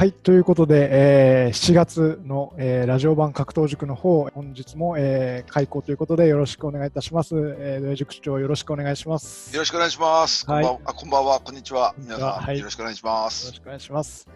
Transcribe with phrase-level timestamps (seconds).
[0.00, 7.34] はい、ということで、えー7月の、えーラジオ版格闘塾の方、本日も、えー開講ということでよろしくお願いいたします。
[7.36, 9.54] えー、土井塾長よろしくお願いします。
[9.54, 10.50] よろしくお願いします。
[10.50, 11.94] はいこんばんは、あこんばんは、こんにちは。
[11.98, 13.44] 皆さん、ははいよろしくお願いします。
[13.44, 14.26] よろしくお願いします。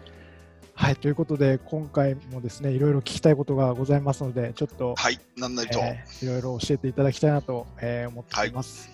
[0.75, 5.79] はい、ということで、今回もですね、いろいろ聞きたいことがございますので、ちょっと、はい、なんなりと。
[5.79, 8.87] えーいろいろ教えていただきたいなと、えー思っています。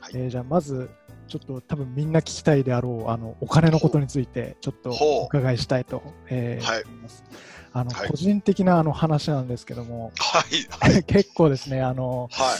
[0.00, 0.90] はいえーじゃあ、まず、
[1.26, 6.82] ちょっと多分みんな聞きたいであろう、あのお金のことについて、ちょっとお伺いしたいと、えーはい。
[6.84, 7.24] 思います。
[7.72, 8.08] あのはい。
[8.08, 12.56] 個人的なあの話なんですけども、はい、はい、結構ですね、あのは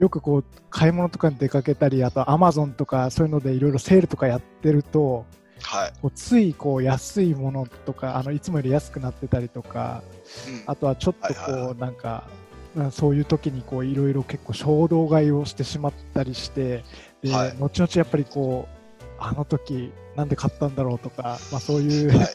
[0.00, 5.26] い、よくこう買い物とかに出かけたり、あとアマゾンとかそういうのでいろいろセールとかやってると、
[5.62, 5.92] はい。
[6.00, 10.02] こうついこう安いものとかあのいつもより安くなってたりとか
[10.48, 10.62] うん。
[10.66, 12.24] あとはちょっとはいはいはこうなんか
[12.76, 16.84] うんそういう時にこういろいろ結構衝動買いをしてしまったりして
[17.24, 22.28] で、はい後々やっぱりこうあの時なんで買ったんだろうとか、まあ、そういう、はい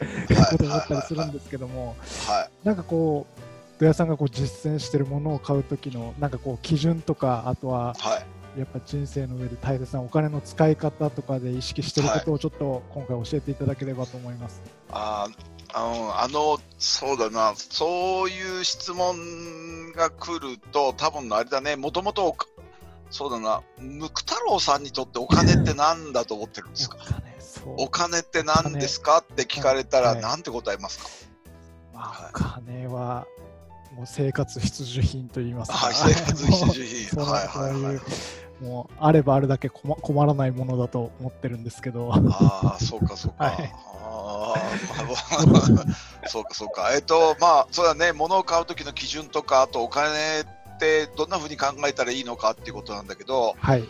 [0.51, 1.95] ことを思ったりするんですけども
[2.27, 2.67] はい。
[2.67, 8.25] なんかこう土屋さんがこう実践してるものを買う時のなんかこう基準とかあとははい。
[8.57, 14.61] やっぱ人生の上で大切なお金の使い方とかで意識してることをちょっと今回教えていただければと思います。
[14.91, 22.35] あーあの、あの、そうだな、そういう質問が来ると、多分あれだね、もともと、
[23.09, 26.97] そうだな、ムク太郎さんにとってお金って何だと思ってるんですか？
[27.77, 29.19] お金って何ですか？
[29.19, 30.21] って聞かれたら、はい。
[30.21, 31.09] なんて答えますか？
[31.93, 33.25] まあ、お金は
[33.95, 37.19] もう生活必需品と言いますか、はい、生活必需品。
[37.25, 37.99] はい、はい、はい。
[38.63, 43.45] もうあればあるだけ困困らないものだと思ってるんですけど、ああ、そうか、そうか。
[43.45, 43.73] はい。
[44.03, 46.93] ああ、 そうか、そうか。
[46.93, 50.43] えっ、と、まあ、そうだね、物を買う時の基準とか、あとお金
[50.79, 53.83] ってどんなふうに考えたらいいのかっていうことなんだけど、はい、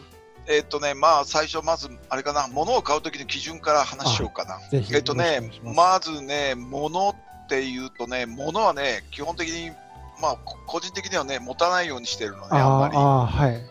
[0.48, 4.60] えっ、とね、まあ、最初、まず、あれかな、物を買う時の基準から話しようかな。
[4.74, 7.16] えっ、とねまずね、物っ
[7.48, 9.70] ていうとね、物はね、基本的に、
[10.22, 12.98] まあ、こ個人的にはね、持たないようにしてるのね、あんまり。
[12.98, 13.56] あはい。
[13.56, 13.70] うん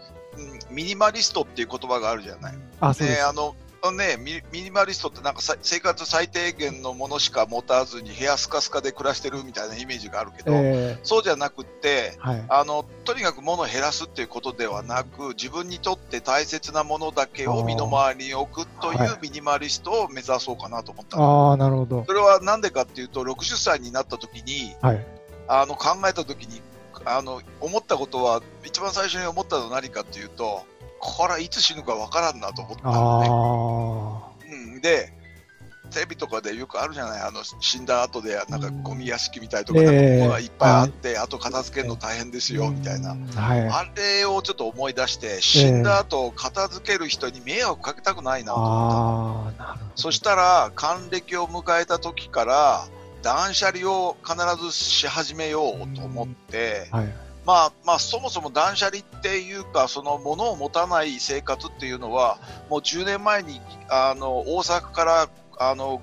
[0.70, 2.54] ミニマリストっていう言葉があるじゃない。
[2.80, 3.56] あ、そうであの
[3.92, 12.44] ねミ、ミニマリストってなんかさ生活最低限のものしか持たずに部屋スカスカで暮らしてるみたいなイメージがあるけど、えそうじゃなくってーはい。
[12.48, 22.04] あのとにかく物を減らすっていうことではなく自分にとって大切なものだけを身の回りに置くといはうミニマリストを目指そうかなと思ったのああ、なるほど。
[22.06, 25.06] それはなんでかっていうと60歳になった時にはい。
[25.48, 26.60] あの考えた時に
[27.04, 30.64] あの思ったことは一番最初に思ったのは何かっていうと
[31.00, 33.28] これはいつ死ぬかわからんなと思ったのね。
[33.30, 35.12] あうん、で、
[35.90, 42.56] テレビとかでよくあるじゃない、あの死んだ後で、なんかゴミ屋敷みたいとか、ええなんか物がいっぱいあって、あと片付けるの大変ですあ。
[42.56, 43.68] よみたいな、うんはい。
[43.68, 49.90] あれをちょっと思い出して、死んだ後片付ける人に迷惑かけたくないなと思ったのああ、なるほど。
[49.94, 52.86] そしたら、還暦を迎えた時から、
[53.22, 57.27] 断捨離を必ずし始めようと思って、はい。
[57.48, 62.36] まあまあ、そもそも断捨離っていうか、その物を持たない生活っていうのは、
[62.68, 66.02] もう10年前にあの大阪からあの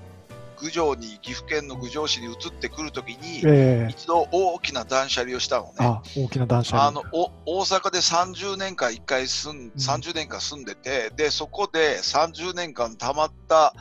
[0.60, 5.72] 郡上に、岐阜県の郡上市に移ってくるときに、ええ一度大きな断捨離をしたのね。
[5.78, 6.88] あ、大きな断捨離。
[6.88, 7.30] あのお
[7.60, 13.72] 大阪で30年間1回住ん、30年間住んでて、でそこで30年間たまった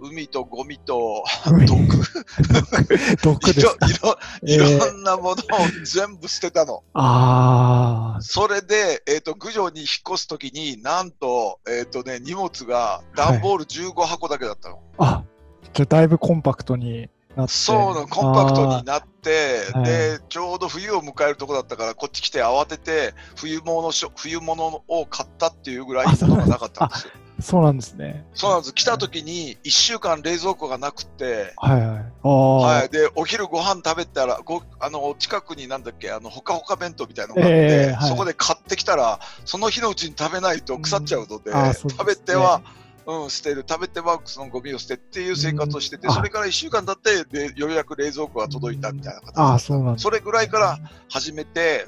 [0.00, 1.82] 海とゴミと海毒
[3.50, 3.76] いろ。
[3.76, 5.36] いろいええろんなものを
[5.84, 6.82] 全部捨てたの。
[6.94, 14.80] あそれで、えっ、と、郡上に引っ越すときに、なんと、えっ、とね、荷物が段ボール15箱だけだったの。
[14.98, 15.24] あ、あ、
[15.72, 17.52] じゃあだいぶコンパクトになって。
[17.52, 27.12] そうなの、コンパクトになって、で、ちょうど冬を迎えるとこだったから、こっち来て慌てて、冬物冬物を買ったっていうぐらいあそう物がなかったんですよ。
[27.40, 28.24] そうなんですね。
[28.34, 28.74] そうなんです。
[28.74, 31.98] 来たときに、1週間冷蔵庫がなくて、はいはい。
[32.22, 32.88] ああ、はい。
[32.88, 42.62] で、お昼ご飯食べたら、ごあの、近くになんだっけ、あの、ほかほか弁当みたいなのがあって、ええはいそこで買ってきたら、その日のうちに食べないと腐っちゃうので、うんですね食べては、
[43.06, 50.78] うん、捨てる、食べてはそのゴミを捨てっていう生活をしてて、うんあそれから1週間経って、で、ようやく冷蔵庫が届いたみたいな形ああ、そうなんそれぐらいから
[51.08, 51.86] 始めて、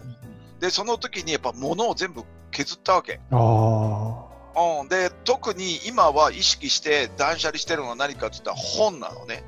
[0.61, 3.21] で、その時にやっぱ物を全部削ったわけ。
[3.31, 9.45] あうん、で、特に今は意識して断捨離してるのは何かって言ったら本なのね。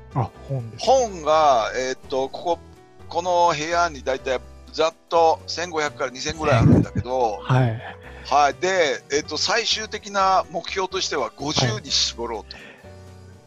[0.47, 0.85] 本です。
[0.85, 2.59] 本が、えーっと、ここ、
[3.07, 4.39] この部屋に大体
[4.71, 7.81] ざっと1500から2000ぐらいあるんだけど、はい。
[8.25, 8.53] はい。
[8.61, 12.57] で、えーっと、最終的な目標としては50に絞ろうと。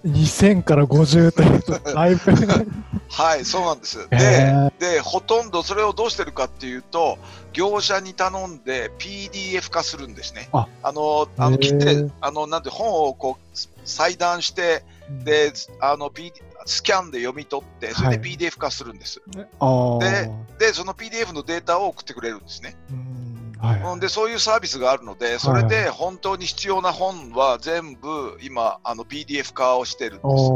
[0.04, 2.32] 2000から50というと、だいぶ。
[3.08, 4.08] はい、そうなんです。
[4.10, 7.19] へで、で、ほとんどそれをどうしてるかっていうと、
[7.52, 10.49] 業者に頼んで PDF 化するんですね。
[10.52, 14.84] あの、あの、切って、あの、なんて本をこう、裁断して、
[15.25, 16.32] で、あの、P、
[16.64, 19.20] スキャンで読み取って、それではい PDF 化するんです。
[19.60, 22.76] あーでで、その PDF のデータを送ってくれるんですね。
[22.90, 23.31] うん
[23.62, 23.80] はい。
[23.80, 30.50] うん、で、そういうサービスがあるので、それで本当に必要な本は全部今、あの PDF 化をしてるんです。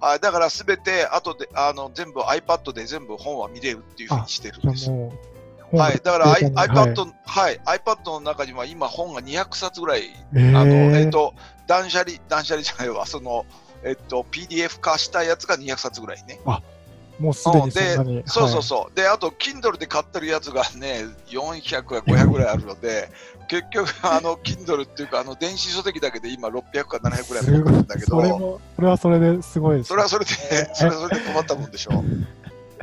[0.00, 4.90] はい、だからすべて後であの全部 iPad で全部本は見れるっていうふうにしてるんです。
[5.72, 11.34] はい、だから、iPad、はい、iPad の中には今本が200冊ぐらい、えあの、えっ、ーと、
[11.66, 13.44] 断捨離、断捨離じゃないわ、その、
[13.82, 16.40] えっ、と、PDF 化したやつが200冊ぐらいね。
[17.18, 18.22] もうすでにそんなに。
[18.26, 18.96] そうそうそう。
[18.96, 23.10] で、あと、Kindle で買ってるやつがね、 400か500ぐらいあるので、
[23.48, 29.88] 結局、 あの、Kindle っていうか、あの、電子書籍だけで今600か700ぐらい持ってるんだけど、それも、それはそれですごいです。
[29.88, 30.30] それはそれで、
[30.74, 32.04] それはそれで困ったもんでしょ。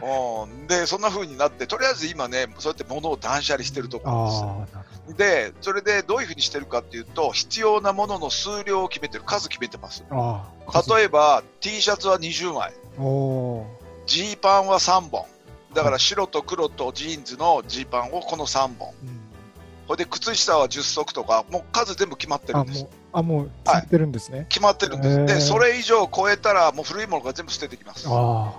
[0.04, 4.68] うん、で、そんな風になって、とりあえず今ね、そうやって物を断捨離してるところ
[5.08, 5.18] です。
[5.18, 10.04] で、それでどういうふうにしてるかっていうと、必要なものの数量を決めてる、数決めてます。
[10.90, 13.68] 例えば、T シャツは20枚、おお
[14.14, 15.26] ジーパンは3本。
[15.74, 18.90] だから白と黒とジーンズのジーパンをこの3本。
[18.90, 18.92] ー。
[19.08, 19.20] うん
[19.86, 24.46] これで靴下は10足とか、もう数全部決まってるあ、んですあ、もう、ついてるんですね。
[24.48, 25.26] 決まってるんです。
[25.26, 28.08] で、それ以上超えたら、もう古いものが全部捨ててきます。
[28.08, 28.54] あ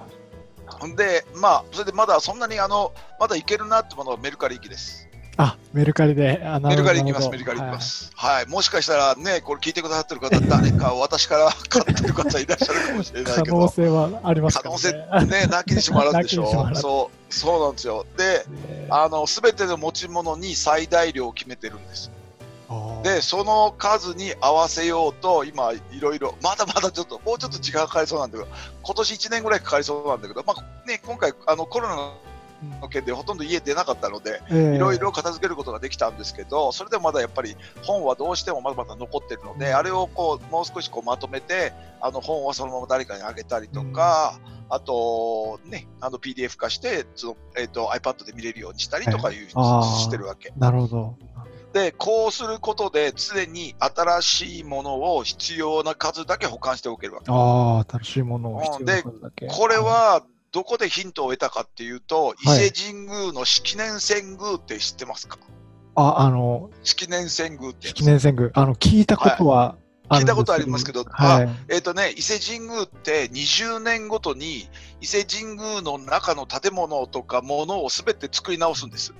[0.66, 5.08] ほんで、まあ、それでまだそんなにあの、まだいけるなってものはメルカリ行きです。
[5.36, 5.42] あ。
[5.42, 6.40] あ、メルカリで。
[6.62, 7.80] メルカリ行きます、メルカリ行きま。
[7.80, 8.10] す。
[8.14, 14.78] はい、もしかしたらね、これ聞いてくださってる方、誰か私から買ってる方いらっしゃるかもしれない可けど、能性はありますか可能。
[14.78, 16.42] 性ね、なきにしもあらずでしょ。
[16.42, 18.06] なきにしもあらずそう、そうなんですよ。
[18.16, 22.10] で、ねあの、すべての持ち物に最大量を決めてるんです。
[23.02, 28.50] で、その数に合わせようと、今、いろいろ、まだまだちょっと、もうちょっと時間かかりそうなんだけど、
[28.82, 32.12] 今年1年ぐらいかかりそうなんだけど、まあね、今回、あの、コロナ
[32.80, 44.38] の件でほとんど家出なかったので、ええいろいろ片付けることができたんですけど、それでもまだやっぱり本はどうしてもまだまだ残ってるので、あれをこうもう少しこうまとめて、あの本はそのまま誰かにあげたりとか、
[44.68, 50.52] あと、ね、あの PDF 化してその、えー、と iPad で見れるようにしたりとかいう、あーしてるわけ。
[50.56, 51.18] なるほど。
[51.74, 57.26] で、こうすることで常に新しいものを必要な数だけ保管しておけるわけ。
[57.30, 59.46] ああ、新しいものを必要な数だけ。
[59.48, 62.70] これはどこでヒントを得たかっていうと、伊はい。
[62.70, 65.36] 勢神宮の式年遷宮って知ってますか？
[65.96, 67.96] あ、あの、式年遷宮ってやつ。
[67.96, 68.50] 式年遷宮。
[68.54, 69.76] あの、聞いたことは
[70.08, 71.04] あるんですけど、聞いたことありますけど。
[71.10, 71.48] はい。
[71.70, 74.68] えっ、とね、伊勢神宮って20年ごとに
[75.00, 79.12] 伊勢神宮の中の建物とか物をすべて作り直すんです。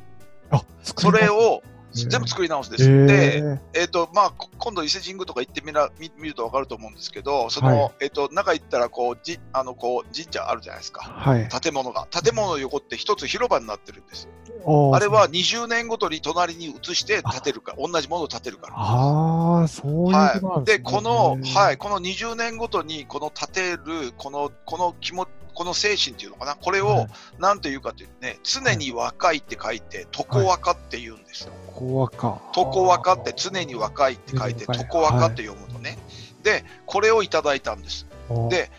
[0.53, 1.65] あ、それを
[1.95, 3.07] 全部作り直すんでえす。
[3.07, 11.03] で、ー、えっ、と、まあ、こ今度伊勢神宮とか行ってみら見見るとわかると思うんですけど、その、はいえっ、と、中行ったらこう、じあの、こう、神社あるじゃないですか。
[11.03, 11.49] はい。
[11.49, 12.07] 建物が。
[12.11, 14.29] 建物の横って一つ広場になってるんです。
[14.67, 18.75] あれは20年ごとに隣に移して建てるから、同じものを建てるから。
[18.77, 20.79] ああ、そういうことなんはい、ですね。
[20.79, 27.09] で、この、はい、この20年ごとに、この建てる、この、この気も、この精神っていうのかな、これを、はい
[27.39, 31.53] なんていうかというとね、常に若いって書いて、床若って言うんですよ。
[31.67, 32.41] ここはか。
[32.57, 35.99] 床若って常に若いって書いて、床若って読むのね。
[36.43, 38.07] で、これをいただいたんです。
[38.51, 38.71] で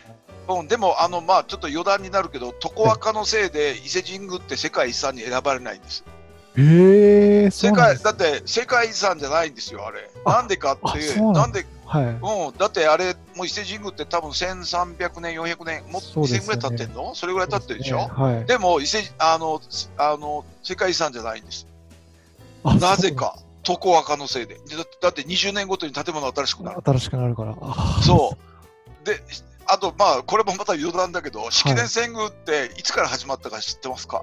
[0.48, 6.04] うん、でも、あの、まあ、ちょっと余談になるけど、床若のせいで伊勢神宮って世界遺産に選ばれないんです。
[6.58, 10.10] ええー、そ世界、だって世界遺産じゃないんですよ、あれ。
[10.24, 12.04] あなんでかってあいう、なんではい。
[12.04, 17.14] うん、だってあれ、もう伊勢神宮って多分1300年、400年、もっと2000そうですよねぐらい経ってんの？
[17.14, 17.98] それぐらい経ってるでしょ？
[18.08, 18.44] はい。
[18.46, 19.60] でも伊勢あの、
[19.96, 21.66] あの、世界遺産じゃないんです。
[22.64, 23.12] あなぜ。
[23.12, 23.38] か、
[23.68, 24.54] 床若のせいで。
[24.54, 26.80] でだだって20年ごとに建物新しくなる。
[26.84, 27.54] 新しくなるから。
[28.04, 28.36] そ
[29.02, 29.06] う。
[29.06, 29.20] で、
[29.66, 34.22] あと、まあ、これもまた余談だけど、式年遷宮っていつから始まったか知ってますか、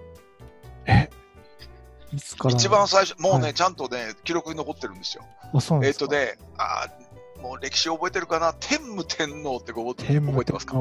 [2.13, 2.55] いつから？
[2.55, 5.23] 一番最初、もうね、はいちゃんとね、記録に残ってるんですよ。
[5.53, 6.05] あ、そうなんえっ、ですか？
[6.07, 7.02] とね、あー
[7.43, 8.53] もう歴史覚えてるかな？
[8.53, 10.77] 天武天皇って覚えて天武覚えてますか？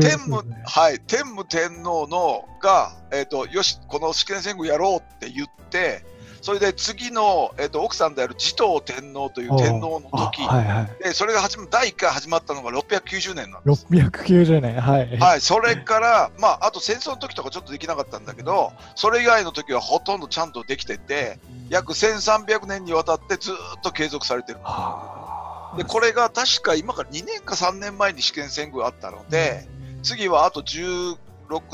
[0.00, 6.04] 天ね、武、はい、天武天皇のが、えっ、と、よし、この式年遷宮やろうって言って、
[6.42, 11.04] それで次の、えっ、と、奥さんである持統天皇という天皇のあ時、はいはい。
[11.04, 13.86] で、それが始ま、第1回始まったのが690年なんです。
[13.90, 15.18] 690年、はい。
[15.18, 24.58] はい、それから、まあ、あと戦争の時とかちょっとできなかったんだけど、それ以外の時はほとんどちゃんとできてて、約1300年にわたってずーっと継続されてる。
[24.64, 29.68] あーで、これが確か今から2年か3年前に試験遷宮あったので、
[30.02, 31.16] 次はあと16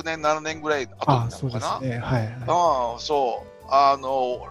[0.05, 1.89] 年、7年ぐらい後あになそうでするのかな。
[1.89, 1.99] ね。
[1.99, 2.35] はいはい。
[2.47, 3.57] ああ、そう。
[3.71, 4.49] あの、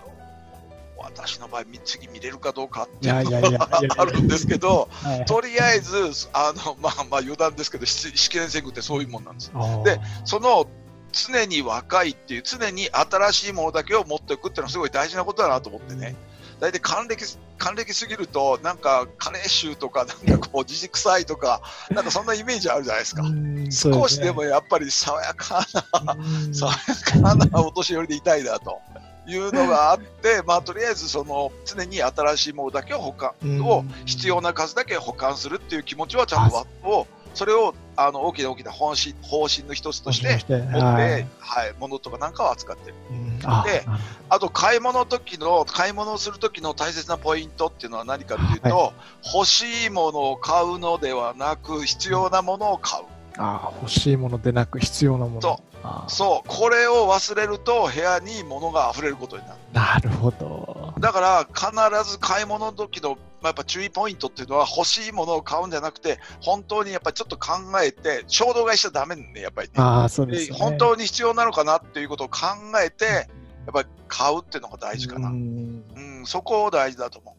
[0.98, 4.90] 私の場合、次見れるかどうかっていやいやいやいやいやあるんですけど、
[5.28, 9.52] とりあえず、あの、まあまあ余談ですけど、し試験遷宮ってそういうもんなんです。
[9.84, 10.68] でその、
[11.12, 16.16] 常に若いっていう、常に新しいものだけを持っておくっていうのはすごい大事なことだなと思ってね。
[16.60, 17.24] 大体還暦
[17.58, 21.62] 還暦すぎるとなんか加齢臭とかなんかこうじじ臭いとか
[21.92, 23.24] なんかそんなイメージあるじゃないですか。
[23.70, 25.66] 少しでもやっぱり爽やか
[26.06, 26.18] な
[26.54, 28.80] 爽やかなお年寄りでいたいなと。
[29.28, 42.96] いうのがあって、まあ、とりあえずその常に新しいものだけを保管を必要な数だけ保管するっていう気持ちはちゃんとをそれをあの大きな大きな方針方針の一つとして持って、はい、はい、物とかなんかを扱ってる。
[43.12, 43.46] うん、で
[44.30, 53.04] あと買い物の時の買い物をする時の大切なポイントっていうのは何かというと、はい、欲しいものを買うのではなく必要なものを買う。
[53.38, 55.62] あ欲しいものでなく必要なもの。
[56.08, 56.48] そう。
[56.48, 59.58] これを忘れると部屋に物が溢れることになる。
[59.74, 60.94] なるほど。
[61.00, 69.74] だから必ず買い物の時の、まあ、やっぱ注意ポイントっていうのは欲しいものを買うんじゃなくて本当にやっぱりちょっと考えて衝動買いしちゃだめねやっぱりね。
[69.78, 72.48] あそうです、ね、本当に必要なのかなっていうことを考
[72.84, 73.12] えてや
[73.72, 75.30] っぱり買うっていうのが大事かな。
[75.30, 75.84] うん
[76.26, 77.35] そこを大事だと思う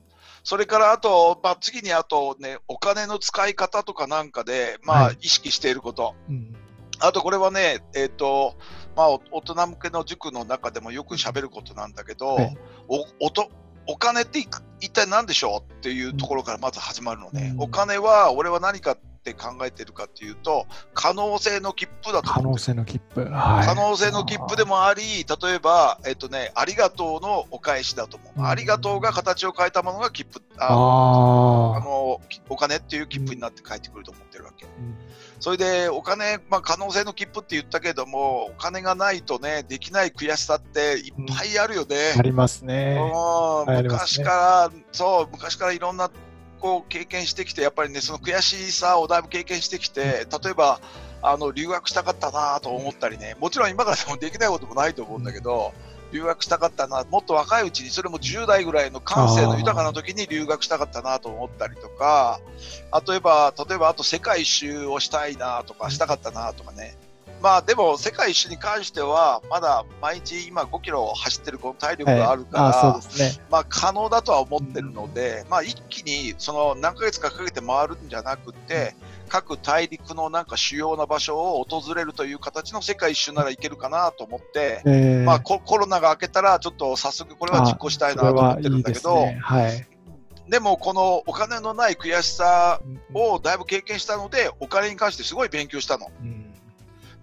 [0.46, 6.04] それからあと、まあ、次にあとね、お金の使い方とかなんかで、まあ、意識していること。
[6.04, 6.54] はいうん。
[7.00, 8.54] あとこれはね、えっ、ー、と、
[8.94, 13.50] まあ、大人向けの塾の中でもよく喋ることなんだけど、はい、おおと
[13.88, 18.96] お金って一体何でしょうっていうところからまず始まるのね、うん、お金は俺は何か
[19.30, 30.42] って考えてるかっていうと可能性の切符だと可能性の切符、はい、可能性の切符でもあり例えば、えっとね、ありがとうのお返しだと思う、うん、ありがとうが形を変えたものが切符。
[30.58, 34.64] あのあのお金っていう切符になって返ってくると思ってるわけ。
[34.64, 34.94] うん。
[35.38, 42.12] それでお金、まあ、可能性の切符って言ったけども、お金がないとね、できない悔しさっていっぱいあるよね。
[42.14, 42.98] うん、ありますね。
[43.66, 46.10] 昔から、ね、そう、昔からいろんな
[46.66, 50.80] こう経験してきて、やっぱりね、その悔しさをだいぶ経験してきて、例えば、
[51.22, 55.72] あの留学したかったなと思ったりね、もちろん今からでもできないこともないと思うんだけど、
[56.12, 62.40] 留学したかったな、もっと若いうちに、それも10代ぐらいの感性の豊かな時に留学したかったなと思ったりとか、
[63.06, 66.96] 例えば、例えばあと世界一周をしたいなとか、したかったなとかね。
[67.42, 78.94] まあでも世界一周に関してはまだ毎日今5キロ走ってるこの体力があるから、はい、ね、まあ可能だとは思ってるので、まあ一気にその何ヶ月かかけて回るんじゃなくて、
[79.28, 89.38] 各大陸のなんか主要な場所を訪れるという形の世界一周ならいけるかなと思って、えー、まあ、コロナが明けたらちょっと早速これは実行したいなと思ってるんだけど、ね。
[89.42, 89.86] はい、
[90.48, 92.80] でもこのお金のない悔しさ
[93.14, 96.10] をだいぶ経験したのでお金に関してすごい勉強したの。
[96.22, 96.54] うん、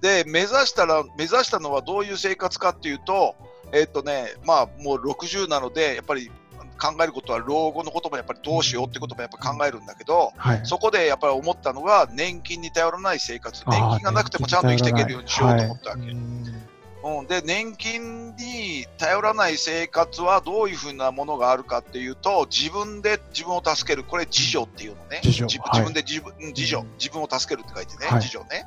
[0.03, 3.36] で目指したら目指したのはどういう生活かっていうと
[3.72, 6.29] えっ、ー、とねまあもう60なのでやっぱり
[6.77, 13.63] 考えることは老後のこともやっぱりどうしようってこともやっぱ考えるんだけど、はい、そこでやっぱり思ったのが年金に頼らない生活。
[13.65, 16.01] 年金がなくてもちゃんと生きていけるようにしようと思ったわけ。
[16.01, 24.03] うん、で年金に頼らない生活はどういうふうなものがあるかっていうと自分で自分を助ける。
[24.03, 25.22] これ自助っていうのね。
[25.24, 25.48] 自
[25.81, 26.83] 分で自分,、自助。
[27.00, 28.65] 自分を助けるって書いてね、はい、自助ね。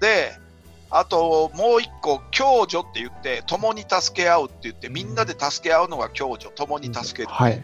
[0.00, 0.32] で
[0.90, 7.34] あともう一個、共助って言って、共に助け合うって言って、みんなで助け合うのが共助、共に助ける。
[7.34, 7.62] はい、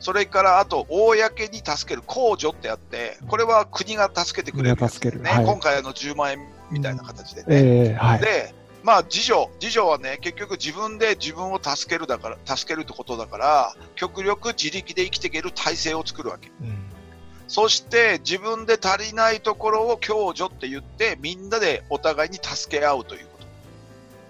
[0.00, 6.38] それからあと、公に助ける、公助ってあって、これは国が助けてくれるやつね、はい、今回の10万円
[6.70, 7.46] みたいな形でね。
[7.48, 16.50] えーはい、で、まあ、自助、自助はね、結局自分で自分を助けるだから、助けるってことだから、極力自力で生きていける体制を作るわけ。
[16.60, 16.91] うん
[17.48, 23.46] そして自分で足りないところを共助って言ってみんなでお互いに助け合うということ。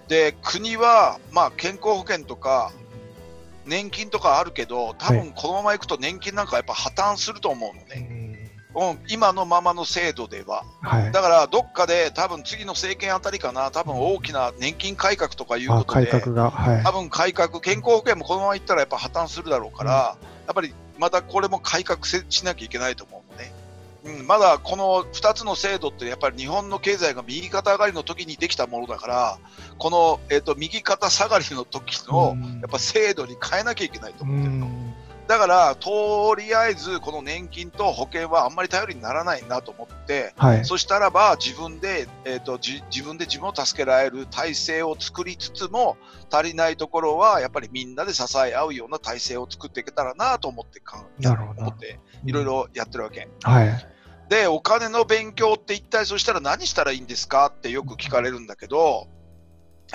[0.09, 2.71] で国は、まあ、健康保険とか
[3.65, 8.23] 年金とかあるけど多分このままいくと年金なんかやっぱ破綻すると思うのね。
[8.75, 23.51] うん、今のままの制度では、はい、だからどっかで多分次の政権あたりかな、多分大きな年金改革とかいうことで、改革が、はい、多分改革、健康保険もこのままいったらやっぱ破綻するだろうから、うん、やっぱりまたこれも改革しなきゃいけないと思うのね。
[24.05, 29.37] うん、まだこの2つの制度ってやっぱり日本の経済が右肩上がりの時にできたものだから
[29.77, 34.92] この、えーと、右肩下がりの時のやっぱ制度に変えなきゃいけないと思ってるの。
[35.27, 45.97] だから、とりあえずこの年金と保険はあんまり頼りにならないなと思って、はい、そしたらば自分で、えーと、自分で自分を助けられる体制を作りつつも
[46.29, 50.81] 足りないところはやっぱりみんなで支え合うような体制を作っていけたらなと思って
[51.19, 51.61] なるほど。
[51.61, 53.29] 思っていろいろやってるわけ。
[53.43, 53.87] はい、
[54.29, 59.07] でお金の勉強って一体そしたら何したらいいんですかってよく聞かれるんだけど、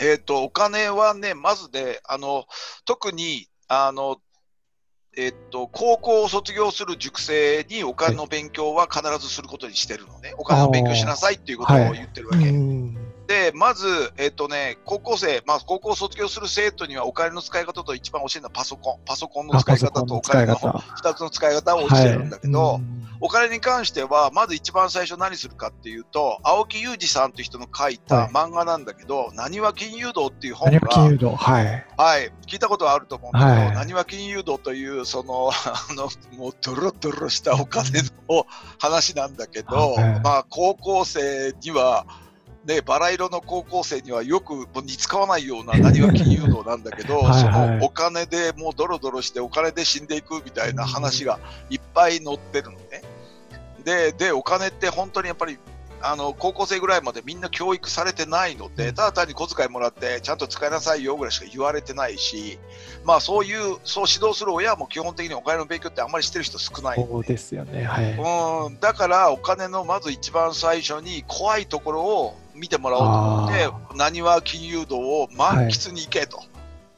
[0.00, 2.44] えーと、お金はねまずであの
[2.84, 4.16] 特にあの
[5.16, 10.34] えっと、高校を卒業する塾生にお金の勉強は必ずすることにしてるのね。
[10.38, 12.44] お金の勉強しなさいっていうことを言ってるわけ。
[12.44, 12.52] はい、
[13.28, 19.00] で、で、まず、えっ、とね、高校生、まあ、高校卒業する生徒にはお金の使い方と一番教えるのはパソコン。
[19.04, 22.82] パソコンの使い方とお金の2つの使い方を教えるんだけど、はい、
[23.20, 31.86] お金に関しては、まず一番最初何するかっていうと、青木裕二さんという人の書いた漫画なんだけど、なにわ金融道っていう本が、金融道、はい。
[31.96, 32.32] はい。
[32.46, 36.08] 聞いたことはあると思うんだけど、なにわ金融道という、その、 あの、
[36.38, 38.46] もうドロドロしたお金の
[38.78, 42.06] 話なんだけど、まあ、高校生には、
[42.68, 53.02] ね、バラ色の高校生にはよく似つかわないような何は金融道なんだけど はい、そのお金でもうドロドロしてお金で死んでいくみたいな話がいっぱい載ってるのね。
[53.84, 55.58] ででお金って本当にやっぱり
[56.00, 62.58] あの高校生ぐらいまでみんな教育されてないので、ただ単に小遣いもらってちゃんと使いなさいよぐらいしか言われてないし、
[63.04, 67.84] まあそういう、そう指導する親も基本的にお金の勉強ってあんまりしてる人少ないそうですよね。
[67.84, 68.12] はい。
[68.12, 76.38] うん、だからお金のまず一番最初に怖いところを見てもらおうと思って、なにわ金融道を満喫に行けと。
[76.38, 76.48] はい。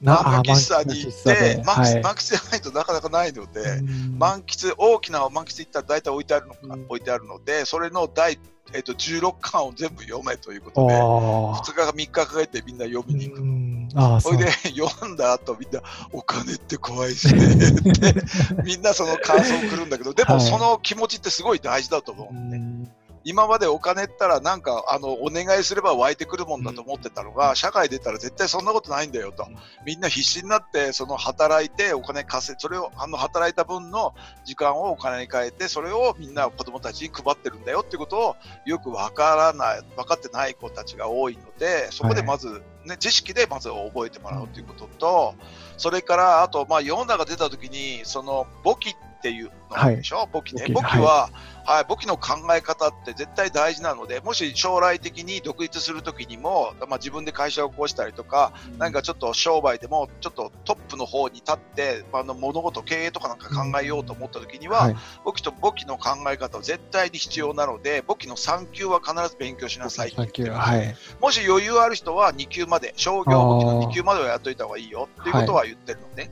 [0.03, 3.83] 満喫喫茶に行って、満喫、満喫じゃないとなかなかないので、
[4.17, 8.39] 満喫、大きな満喫行ったら大体置いてあるのか、置いてあるので、それの第
[8.73, 14.21] えっと、16巻を全部読めということで、2日か3日かけてみんな読みに行く。
[14.21, 18.15] それで読んだ後みんな、お金って怖いしねって、
[18.63, 22.93] みんなその感想をくるんだけど、でもその気持ちってすごい大事だと思うんね。
[23.25, 45.35] 今までお金ったらなんかあのお願いすれば湧いてくるもんだと思ってたのが、うん、社会出たら絶対そんなことないんだよと、うん、みんな必死になってその働いてお金稼いそれをあの働いた分の時間をお金に変えてそれをみんな子供たちに配ってるんだよっていうことをよくわからない分かってない子たちが多いのでそこでまず、はい、ね、知識でまず覚えてもらうということと、
[45.77, 50.67] それからあと、まあ、世の中出た時にその簿記っていうのでしょ、はい、簿記ね。
[50.69, 51.31] 簿記は、
[51.65, 70.11] はい、簿記の考え方って絶対大事なので、もし将来的に独立するときにも、まあ、自分で会社を起こしたりとか、うん、何かちょっと商売でもちょっとトップの方に立って、あの物事、経営とかなんか考えようと思ったときには、はい、簿記と簿記の考え方は絶対に必要なので、簿記の3級は必ず勉強しなさい
[70.51, 76.31] はい、もし余裕ある人は2級まで、商業簿記の2級まではやっといた方がいいよっていうことは言ってるのね。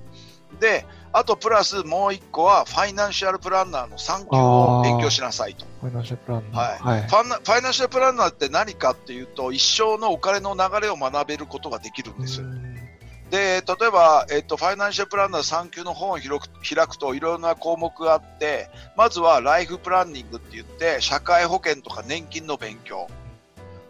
[0.61, 5.65] で、あとプラスもう一個はファイナンシャルプランナーの3級を勉強しなさいと。
[5.81, 12.43] ファイナンシャルプランナー、はい、はい、ファイナンシャルプランナーって何かっていうと一生のお金の流れを学べることができるんです。
[13.31, 23.07] で例えば、えっと、ファイナンシャルプランナー3級の本を開く開くといろんな項目があってまずはライフプランニングって言って社会保険とか年金の勉強。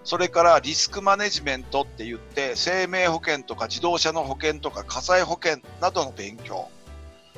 [0.05, 6.71] それからリスクマネジメントって言って生命保険とか自動車の保険とか火災保険などの勉強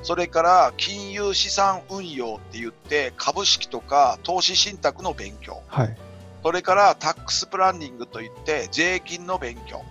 [0.02, 5.96] それから金融資産運用って言って株式とか投資信託の勉強、はい、
[6.42, 9.82] それからタックスプランニングといって税金の勉強。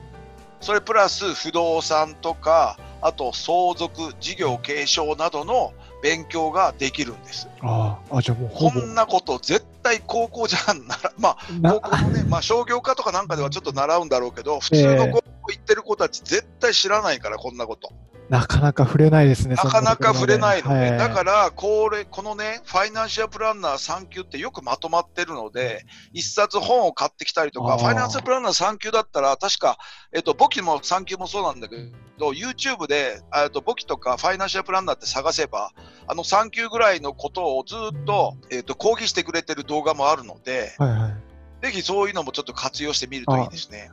[0.62, 7.48] それプラス不動産とかあと相続事業継承などの勉強ができるんです。
[7.62, 11.38] ああ、じゃもうこんなこと絶対高校じゃなら、まあ、
[11.80, 17.92] 高校のね、まあ商業科とかなんかではちょっと習うんだろうけど、普通の高校行ってる子たち絶対知らないから、こんなこと。
[18.30, 19.56] なかなか触れないですね。
[19.56, 29.80] なかなか触れないので、はい、だからこれ、このね、ファイナンシャルプランナー3級ってよくまとまってるので、一冊本を買ってきたりとか、ファイナンシャルプランナー3級だったら、確か、
[30.14, 31.76] えっと、簿記も3級もそうなんだけ
[32.20, 35.72] ど、YouTube で、えっと、簿記とかファイナンシャルプランナーって探せば、
[36.08, 43.90] あの3級ぐらいのことをずっと、えっと、講義してくれてる動画もあるので、はいはい、ぜひそういうのもちょっと活用してみるといいですね。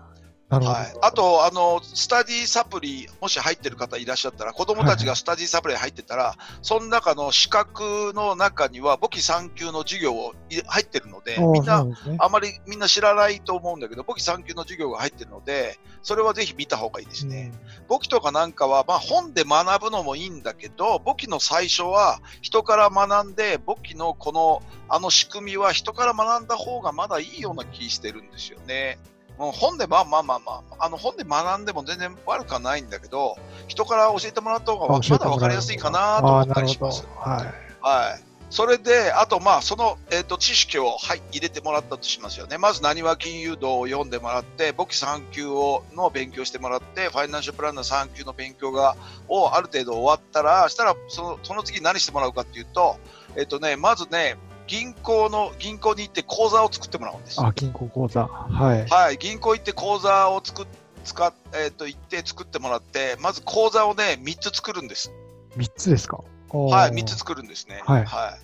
[0.48, 10.34] はい、あとあの、スタディサプリ、もし入ってる方いらっしゃったら、子供たちがスタディサプリ入ってたら、はい、その中の資格の中には、簿記3級の授業を
[10.66, 17.52] 入ってるので、みんな、ね、あまりみんな知らないと思うんだけど、簿記3級の授業が入ってるので、それはぜひ見た方がいいですね。
[17.88, 28.98] 簿記とかなんかは、まあ、本で学ぶのもいいんだけど、簿記の最初は人から学んで、簿記のこの、あの仕組みは人から学んだ方がまだいいような気してるんですよね。
[29.36, 33.36] 本でまあまあまあまあ、あの本で学んでも全然悪くはないんだけど、
[33.68, 37.06] 人から教えてもらった方がまだ分かりやすいかなと思ったりします。
[37.16, 37.84] はい。
[37.84, 38.26] はい。
[38.48, 42.58] それで、あと、まあ、その、えっ、ー、と、知識を、はい、入れてもらったとしますよね。
[42.58, 48.96] まず、なにわ金融道を読んでもらって、簿記3級を、の勉強してもらって、ファイナンシャルプランナー3級の勉強が、
[49.28, 52.98] をある程度終わったら、したら、その、その次何してもらうかっていうと、
[53.34, 57.40] えっ、ー、とね、まずね、銀行の、銀行に行って口座を作ってもらうんです。
[57.40, 58.26] あ、銀行口座。
[58.26, 58.86] はい。
[58.88, 60.66] はい、銀行行って口座を作っ、
[61.04, 65.12] 使っ、えっ、ー、と、行って作ってもらって、まず口座をね、3つ作るんです。
[65.56, 66.18] 3つですか？
[66.52, 67.82] はい、3つ作るんですね。
[67.84, 68.04] はい。
[68.04, 68.38] は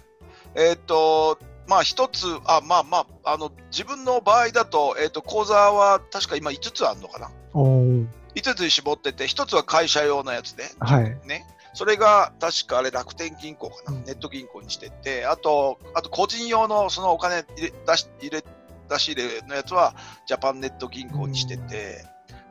[0.56, 7.30] い、えっ、ー、と、まあ一つ、あ、まあまあ、あの、自分の場合だと、えっ、と、口座は確か今5つあるのかな。
[7.54, 11.04] おー5つ絞ってて、1つは会社用のやつで、はい。
[11.26, 11.46] ね。
[11.74, 14.04] それが確かあれ楽天銀行かな、うん。
[14.04, 18.44] ネット銀行にしてて、あと、あと個人用のそのお金入れ出し入れ
[18.88, 19.94] 出し入れのやつは
[20.26, 22.04] ジャパンネット銀行にしてて、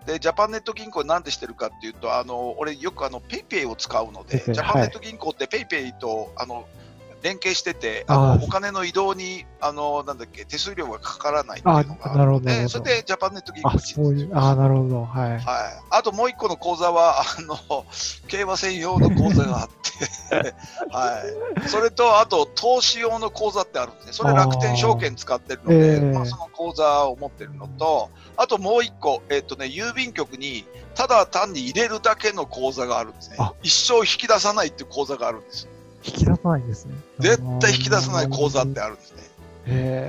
[0.05, 6.67] で、ジャパンネット銀行なんでしてるかっていうと、あの、俺よくあの、 PayPay を使うので、ジャパンネット銀行って PayPay と、あの、
[7.21, 12.67] 連携してて、あのあーお金の移動に、あの、なんだっけ、手数料がかからないっていうあのがなるほど、なるで。
[12.67, 15.05] それでジャパンネット銀行あ、にそういう、あなるほど。
[15.05, 15.31] はい。
[15.31, 15.41] はい、
[15.89, 17.85] あともう一個の口座は、あの、
[18.27, 20.53] 競馬専用の口座があって、
[20.91, 21.23] は
[21.65, 21.69] い。
[21.69, 24.13] それと、あと、投資用の口座ってあるんですね。
[24.13, 33.53] それ楽天証券使ってるので、あーええまあ、その口座を持ってるのと、あともう一個、えっ、とね、郵便局に、ただ単に入れるだけの口座があるんですねあ。
[33.63, 35.67] 一生引き出さないっていう口座があるんです。
[36.03, 36.95] 引き出さないんですね。
[37.19, 39.31] 絶対引き出さない口座ってあるんですね。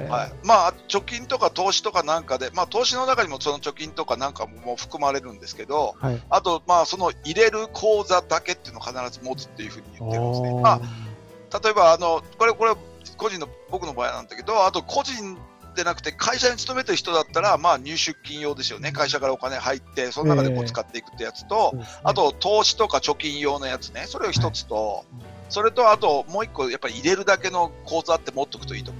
[0.09, 6.23] はい、まあ、貯金とか投資とかなんかで、まあ、投資の中にもその貯金とかなんかも含まれるんですけど、はい。
[6.31, 10.61] あと、まあ、その入れる口座だけっていうのを必ず持つっていうふうに言ってるんですね。
[10.61, 12.73] まあ、例えば、あの、これ、これ、
[13.17, 15.37] 個人の、僕の場合なんだけど、あと、個人
[15.75, 18.91] でなくて、会社に勤めてる人だったら、まあ、入出金用ですよね。
[18.91, 21.75] 会社からお金入って、その中でこう使っていくってやつと、
[22.05, 24.05] あ、と、投資とか貯金用のやつね。
[24.07, 25.05] それを一つと、
[25.53, 28.91] それと、あと、もう一個、やっぱり入れるだけの口座って持っとくといいと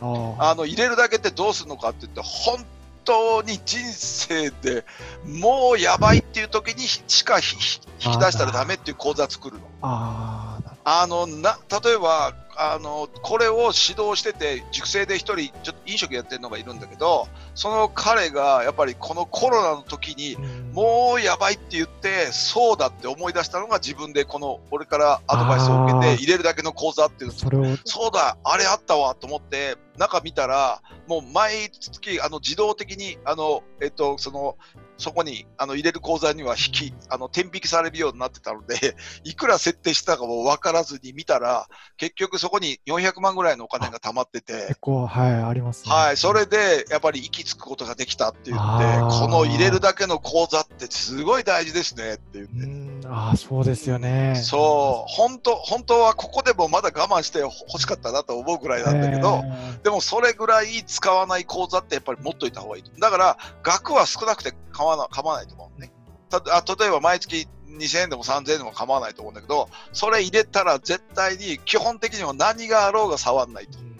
[0.00, 0.40] 思う。
[0.40, 2.66] ああの、入れるだけってどうするのかって言って、本
[3.04, 4.84] 当に人生で
[5.24, 7.42] もうやばいっていう時にしか引
[7.98, 9.62] き出したらダメっていう口座作るの。
[10.84, 20.36] あの、な、例えば、あの、これを指導してて、塾生で一人、ちょっと飲食やってるのがいるんだけど、その彼が、やっぱりこのコロナの時に、
[20.72, 34.56] もうやばいって言って、そうだって思い出したのが自分でこの、俺からアドバイスを受けて、入れるだけの口座っていうそれを、そうだ、あれあったわと思って、中見たら、もう毎月、あの、自動的に、あの、えっと、その、
[34.96, 45.92] そこに、あの、入れる口座には引き、あの、天引きされるようになってたので、 いくら設定したかも分からずに見たら、結局そこに400万ぐらいのお金が溜まってて結、構、はい、ありますね。
[45.92, 52.93] はい、それで、やっぱり息つくことができたって言ってこの入れるだけの口座ってすごい大事ですねって言って。
[53.04, 54.34] うん、ああ、そうですよね。
[54.36, 62.90] そう、本当、本当はここでもまだ我慢して欲しかったなと思うぐらいなんだけど、えでもそれぐらい使わない口座ってやっぱり持っといた方がいいと。
[62.98, 65.92] だから、額は少なくて構わな構わないと思うね。
[66.30, 73.78] たあ例えば毎月2000円でも3000円でも構わないと思うんだけど、それ入れたら絶対に基本的には何があろうが触んないと。
[73.78, 73.94] ー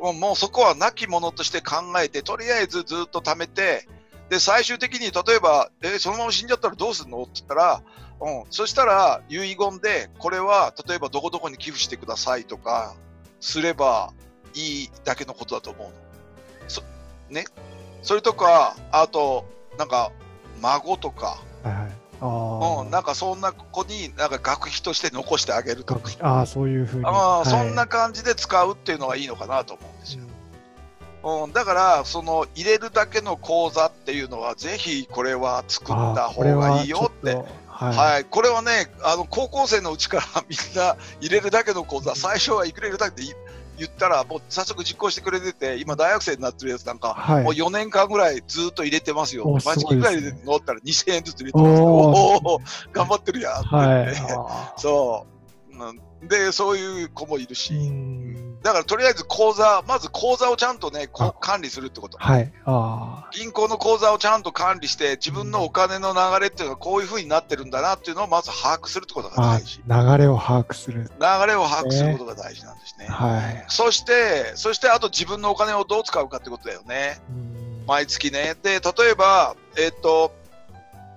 [0.00, 3.88] もうもうそこは亡き者として考えて、とりあえずずっと貯めて、
[4.30, 7.22] で、最終的に例えば、えそのまま死んじゃったらどうするの？
[7.22, 7.82] って言ったら、
[8.20, 12.94] うん、そしたら遺言で、これは例えばどこどこに寄付してくださいとか、
[13.40, 14.12] すれば
[14.54, 15.92] いいだけのことだと思うの。
[16.66, 16.82] そ、
[17.30, 17.44] ね？
[18.02, 19.44] それとか、あと、
[19.78, 20.10] なんか、
[20.60, 21.88] 孫とか、は
[22.82, 26.10] いうん、なんかそんな子に、なんか学費として残してあげるとか。
[26.20, 27.04] ああ、そういうふうに。
[27.04, 30.24] ああ、はいそんな感じで使うっていうのがいいのかなと思うんですよ。
[31.44, 37.38] うん、だから、その入れるだけの口座っていうのは、ぜひこれは作った方がいいよって。
[37.78, 43.32] ははい、これはね、あの高校生のうちからみんな入れるだけの口座、最初は入れるだけでい
[43.78, 47.44] 言ったら、もう早速実行してくれてて、今、大学生になってるやつなんか、はい。
[47.44, 50.32] もう4年間ぐらいずっと入れてますよ、お毎月いくらいですね。
[50.32, 52.48] てるのったら2000円ずつ入れてますよ、おー。
[52.48, 52.60] お
[52.92, 53.68] 頑張ってるやんって。
[53.70, 54.14] 言はい。
[54.76, 55.26] そ
[55.70, 57.74] う、うん、で、そういう子もいるし。
[57.74, 58.28] うん
[58.62, 62.18] だからとりあえず口座、まず口座をちゃんとね、こあう管理するってこと。
[62.18, 62.52] はい。
[62.64, 69.80] あ銀行の口座をちゃんと管理して、自分のお金の流れっていうのはこういうふうになってるんだなっていうのをまず把握するってことがあ大事。
[69.88, 71.02] あ、流れを把握する。
[71.20, 73.06] 流れを把握することが大事なんですね。
[73.06, 73.64] はい。
[73.68, 77.20] そして、そしてあと自分のお金をどう使うかってことだよね。
[77.30, 78.54] うん毎月ね。
[78.62, 80.30] で、例えば、えっ、と、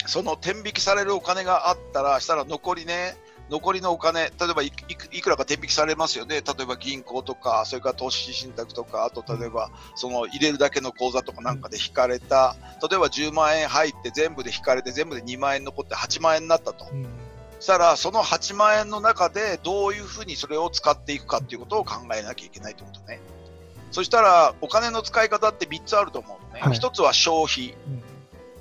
[0.06, 3.18] その天引きされるお金があったら、したら残りね、
[3.52, 6.36] 残りのお金、例えばいくらか天引きされますよね。
[6.36, 16.88] 例えば銀行とか、それから投資信託とか、あと例えば、その入れるだけの口座とかなんかで引かれた、例えば10万円入って全部で引かれて全部で2万円残って8万円になったと。
[16.92, 17.06] うん
[17.60, 23.20] そしたら、その8万円の中でどういうふうにそれを使っていくかっていうことを考えなきゃいけないってことね。
[23.92, 26.62] そしたら、お金の使い方って3つあると思うのね。
[26.62, 28.04] はい1つは消費、うん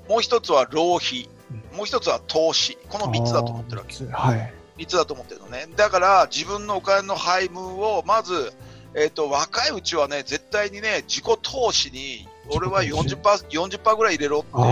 [0.07, 1.29] もう1つは浪費、
[1.73, 2.77] うもう1つは投資。
[2.89, 3.95] この3つだと思ってるわけ。
[3.95, 4.53] あー三つはい。
[4.81, 5.67] 3つだと思ってるのね。
[5.75, 8.51] だから、自分のお金の配分を、まず、
[8.95, 14.65] えっ、と、若いうちはね、絶対にね、自己投資に、俺は自己40%、40%ぐらい入れろって言っ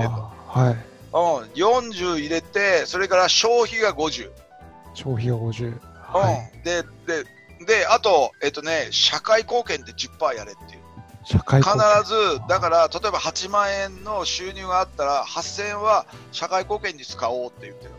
[0.00, 0.94] てはい。
[1.12, 4.30] うん、40入れて、それから消費が50。
[4.94, 5.78] 消費が50。
[6.02, 6.52] はい。
[6.56, 7.24] うん、でで
[7.66, 10.80] で、あと、えっ、とね、社会貢献で10%やれっていう。
[11.24, 17.93] 社会必貢献ず、だから、例えば8万円の収入があったら、8000円は社会貢献に使おうって言ってる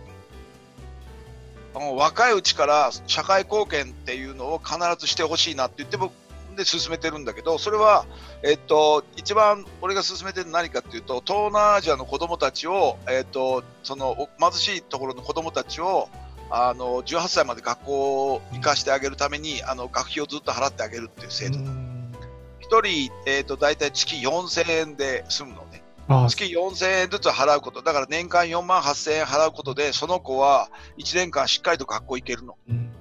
[1.80, 6.14] 若いうちから社会貢献っていうのを必ずしてほしいなって言って僕
[6.56, 8.06] で進めてるんだけど、それは、
[8.44, 16.10] えっと、一番俺が進めてるのは何かっていうと、東南アジアの子供たちを、えっと、そのお貧しいところの子供たちを、
[16.50, 21.62] あの18歳まで学校を行かしてあげるために、あの学費をずっと払ってあげるっていう制度う。
[21.62, 21.96] ん
[22.60, 25.64] 一人、えっ、と、大体月4000円で済むの
[26.08, 27.82] 月4000円ずつ払うこと。
[27.82, 32.56] だから年間4万8000円払うことで、その子は1年間しっかりと学校行けるの。
[32.70, 32.94] うん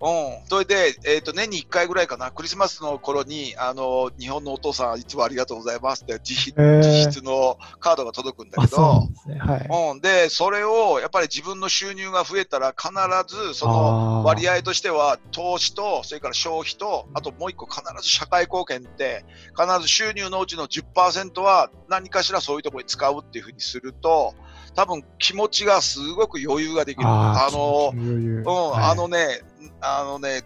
[0.00, 0.48] うん。
[0.48, 9.38] それで、えっ、と、年に1回ぐらいかな、クリスマスの頃に、あの、日本のお父さん、いつもありがとうございますって、自筆,、へー自筆のカードが届くんだあ、けどん、ですね。
[9.38, 9.68] はい。
[9.92, 10.00] うん。
[10.00, 12.90] で、それを、やっぱり自分の収入が増えたら、必
[13.28, 19.24] ず、その、割合としては投資とそれから消費とあともう一個必ず社会貢献って
[19.56, 24.34] 必ず収入のうちの10%は何かしらそういうところに使うっていうふうにすると
[24.74, 27.06] 多分気持ちがすごく余裕ができる。
[27.06, 29.40] ああの、うん、はいあのね、
[29.80, 30.42] あのね、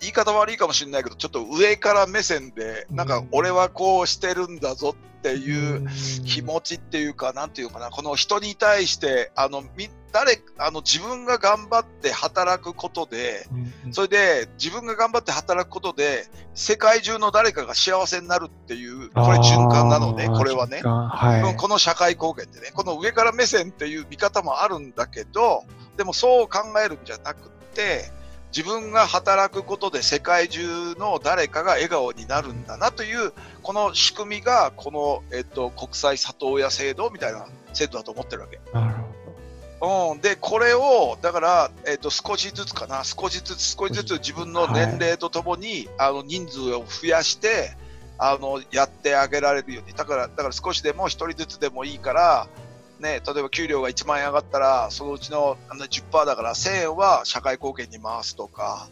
[0.00, 5.88] 言い方悪いかもしれないけど、ちょっと上から目線で、なんかうん俺はこうしてるんだぞっていううん。
[6.26, 13.46] 気持ちっていうか、なんていうかな、この人に対して、あの、み、誰、あの、自分が頑張って働くことで、
[13.92, 20.82] それで自分が頑張って働くことで、世界中の誰かが幸せになるっていう、これ循環なのね、あーこれはね。
[21.56, 25.64] この社会貢献ってね、この上から目線っていう見方もあるんだけど、
[25.96, 28.12] でもそう考えるんじゃなくって、
[28.56, 38.60] 自分が働くことで世界中の誰かが笑顔になるんだなという、この仕組みが、この、えっと、国際里親制度みたいな制度だと思ってるわけ。
[38.72, 38.94] なる
[39.80, 47.76] ほうん、で、これを、だから、えっ、と、少しずつかな、少しずつ、少しずつ自分の年齢とともに、あの、人数を増やして、
[48.18, 49.94] あの、やってあげられるように。
[49.94, 52.46] だから、だから少しでも一人ずつでもいいから、
[53.00, 58.88] ね、例えば給料が1万円上がったら、そのうちのあの10%だから1000円は社会貢献に回すとか、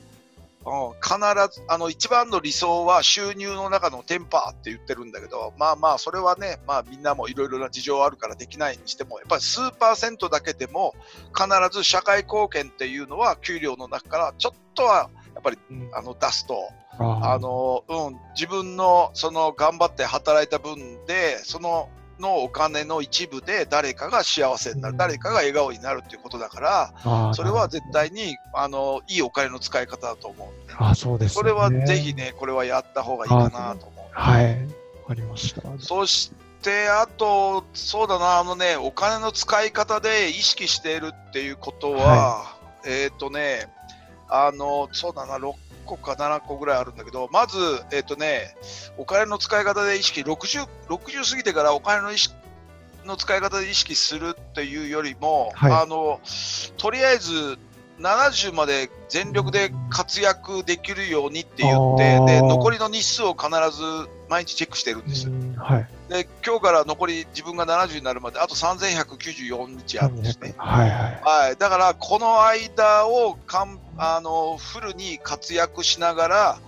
[0.64, 1.18] うん、必
[1.52, 10.94] ず、あの、一番の理想は収入の中のテンパーって言ってるんだけど、まあまあ、それはね、まあみんなもいろいろな事情あるからできないにしても、やっぱり数パーセントだけでも、
[11.36, 15.62] 必ず社会貢献っていうのは給料の中からちょっとは、やっぱり、ど。
[15.70, 21.88] うんあの、出すと、ああの、うん、自分の、その、頑張って働いた分で、その、
[22.22, 30.48] のお金の一部で誰かが幸せになる、うん誰かが笑顔になるっていうことだから、あそれは絶対に、あの、いいお金の使い方だと思う。
[30.78, 31.50] あそうですよね。
[31.50, 34.04] それはぜひね、これはやった方がいいかなと思う。
[34.12, 34.64] はい。
[35.02, 35.62] わかりました。
[35.80, 36.30] そし
[36.62, 42.56] て、あと、そうだな、あのね、お金の使い方で意識しているっていうことは、
[42.87, 43.68] えっ、とね、
[44.28, 47.58] あの、そうだな、6個か7個ぐらいあるんだけど、まず、
[47.92, 48.56] えっ、とね、
[48.96, 52.34] お金の使い方で意識、60、60過ぎてからお金の意識、
[53.04, 55.72] の使い方で意識するっていうよりも、はい。
[55.72, 56.20] あの、
[56.76, 57.58] とりあえず、
[58.00, 63.82] 70まで全力で活躍できるようにって言ってで、残りの日数を必ず
[64.28, 65.88] 毎日チェックしてるんですはい。
[66.12, 70.55] で、今日から残り自分が70になるまであと3194日あるんですね。
[70.59, 71.20] はいはい。
[71.22, 71.57] はい。
[71.57, 76.59] だから、この間をかん、あの、フルに活躍しながら、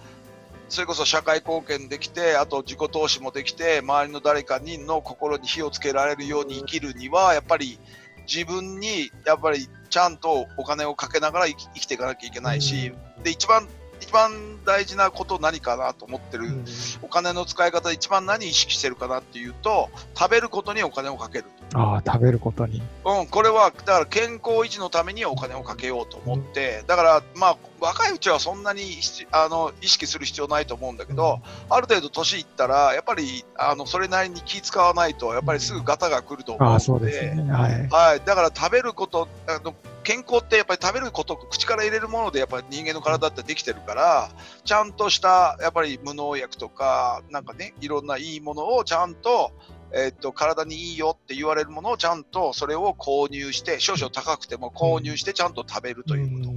[0.71, 7.79] それこそ社会貢献できて、あと自己投資もできて、周りの誰かにの心に火をつけられるように生きるには、やっぱり
[8.27, 13.69] 自分に、やっぱりちゃんとお金をかけながら生き生きていかなきゃいけないし、で、一番、
[14.05, 16.65] 一番大事なこと何かなと思ってる、うん
[17.03, 21.45] お金の使い方で一番何意識してるかなっていうと、食べることにお金をかける。
[21.75, 22.83] ああ、食べることに。
[23.05, 37.53] うん、これは、だから健康維持のためにお金をかけようと思って、だから、まあ、若いうちはそんなにしあの意識する必要ないと思うんだけど、ある程度年いったら、やっぱり、あの、それなりに気使わないと、やっぱりすぐガタが来ると思うのですで、ね。
[37.53, 37.89] はい。
[37.89, 38.23] はい。
[38.25, 44.31] だから食べること、あの、健康ってやっぱり食べること、口から入れるものでやっぱり人間の体ってできてるから、
[44.65, 49.51] ちゃんとしたやっぱり無農薬とか、なんかね、いろんないいものをちゃんと、
[49.97, 56.54] えっと、体にいいよって言われるものをちゃんとそれを購入して、少々高くても購入してちゃんと食べるということ。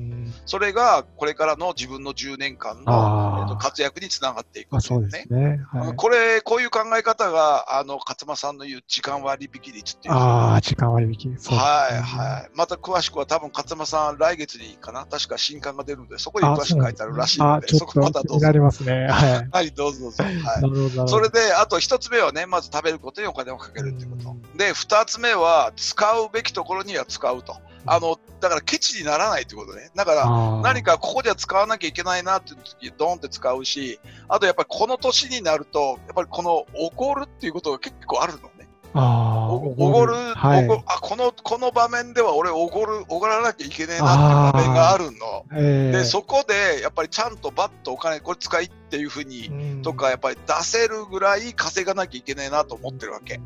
[0.48, 5.34] んそれがこれからの自分の10年間の、えっと、活躍につながっていくねそううです。
[5.34, 5.60] ね。
[5.72, 5.96] はい。
[5.96, 11.20] これ、こういう考え方が、あの、勝間さんの言う時間割引率っていうああ、時間割引。
[11.22, 12.50] そうですねはいはい。
[12.56, 18.36] また詳しくは多分勝間さん来月にかな確か新刊が出るので、そこに詳しく書いてあるらしいのあ、で、そこまったどうぞ。
[18.38, 19.08] になりますね。
[19.08, 19.50] はい。
[19.52, 20.24] はい、どうぞどうぞ。
[20.24, 20.62] は。
[20.62, 21.08] ない。
[21.10, 24.58] それで、あと一つ目はね、まず食べることにお金をかけるってことうん。
[24.58, 27.58] で、二つ目は、使うべきところには使うと。
[27.86, 29.90] あの、だからケチにならないってことね。
[29.96, 30.26] だから、
[30.62, 38.68] 何かここでは使わなきゃいけないなっていう時、ドンって使うし、あとやっぱりこの年になると、やっぱりこの怒るっていうことが結構あるのね。
[39.00, 53.42] おごる、はい、あこのこの場面では俺おごるおごらなきゃいけねえなって場面があるの、えー、でそこでやっぱりちゃんとバッとお金これ使いっていうふうに、とかやっぱり出せるぐらい稼がなきゃいけねえなと思ってるわけ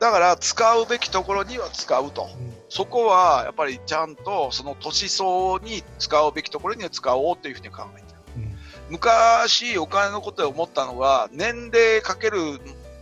[0.00, 2.28] だから使うべきところには使うと、
[2.68, 8.48] そこはやっぱりちゃんとその年相に使うべきところには使おうというふうに考えてる、
[8.90, 12.38] 昔お金のことで思ったのは年齢かける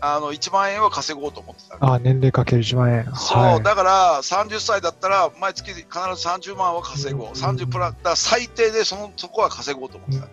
[0.00, 1.78] あの1万円は稼ごうと思ってた。
[1.80, 3.04] あ年齢かける1万円。
[3.14, 10.30] そう、はい、だから30歳だったら毎月必ず30万は稼ごう、うん、30プラだ最低でそのそこは稼ごうと思ってた、うん、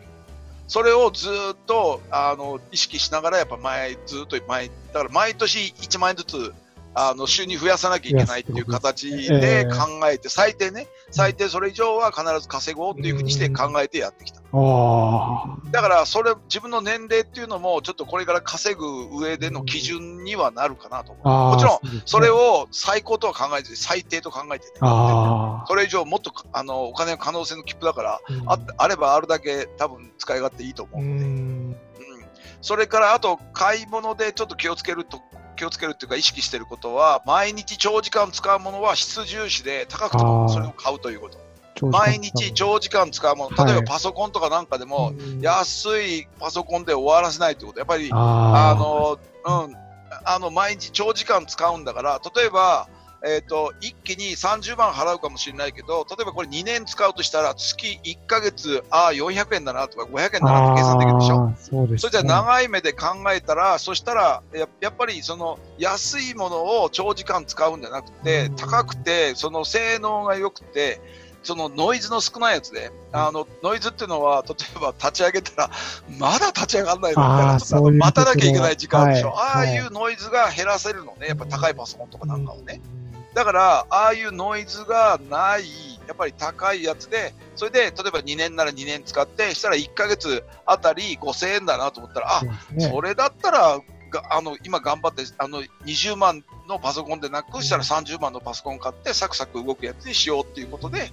[0.73, 6.51] それをずっとあの意識しながらやっぱ前ずっと前だから毎年1万円ずつ
[6.95, 14.41] あの収入増やさなきゃいけないっていう形で考えて、最低ね、最低それ以上は必ず稼ごうっていうふうにして考えてやってきた。
[15.71, 18.85] だからそれ自分の年齢っていうのもちょっとこれから稼ぐ
[19.19, 21.55] 上での基準にはなるかなと思う。
[21.55, 24.73] もちろんそれを最高とは考えて最低と考えてね。
[25.67, 31.25] それ以上もっとあのお金の可能性の切符だから、ああればあるだけ多分使い勝手いいと思うので。
[31.25, 31.75] うん、
[32.61, 35.19] それからあと買い物でちょっと気をつけると
[35.55, 41.39] 気をつけるっていうか意識してることは毎日長時間使うものは質重視で高くてもそれを買うということ。
[41.81, 49.75] 毎日長時間使うもの、例えばパソコンとかなんかでも、安いパソコンで終わらせないということ、やっぱりあの、うん、
[50.25, 52.87] あの毎日長時間使うんだから、例えば
[53.25, 61.53] えーと、一気に30万払うかもしれないけど例えばこれ2年使うとしたら月1か月ああ400円だなとか500円だなって計算できるでしょ？
[61.57, 70.99] そうです、ね、それじゃ長い目で考えたらそしたらややっぱりその安いものを長時間使うんじゃなくて高くてその性能が良くて
[71.43, 75.71] そのノイズの少ないやつで、あのノイズっていうのは、例えば立ち上げたら、
[76.17, 82.81] まだ立ち上がらないのみたいな、待たなきゃいけない時間でしょ、はい、ああいうノイズが減らせるのね、やっぱ高いパソコンとかなんかをね。
[83.33, 85.63] だから、ああいうノイズがない、
[86.07, 93.79] やっぱり高いやつで、それで、例えば2年なら2年使って、したら1か月あたり5000円だなと思ったら、あ、ね、それだったら、
[94.29, 101.11] あの今頑張ってあの20万のパソコンでなくしたら30万のパソコン買ってサクサク動くやつにしようっていうことで、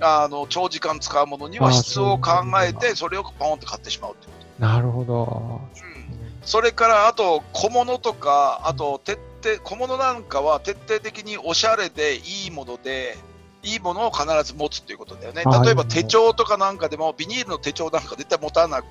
[0.00, 2.30] あの長時間使うものには質を考
[2.62, 4.62] えてそれをポンって買ってしまうってこと。
[4.62, 13.16] なるほど、うん、それからあと小物とかあと徹底小物なんかは徹底的におしゃれでいいもので
[13.62, 15.42] いいものを必ず持つということだよね。
[15.64, 18.86] 例えば手帳とかなんかでもビニールの手帳なんか絶対持たなく、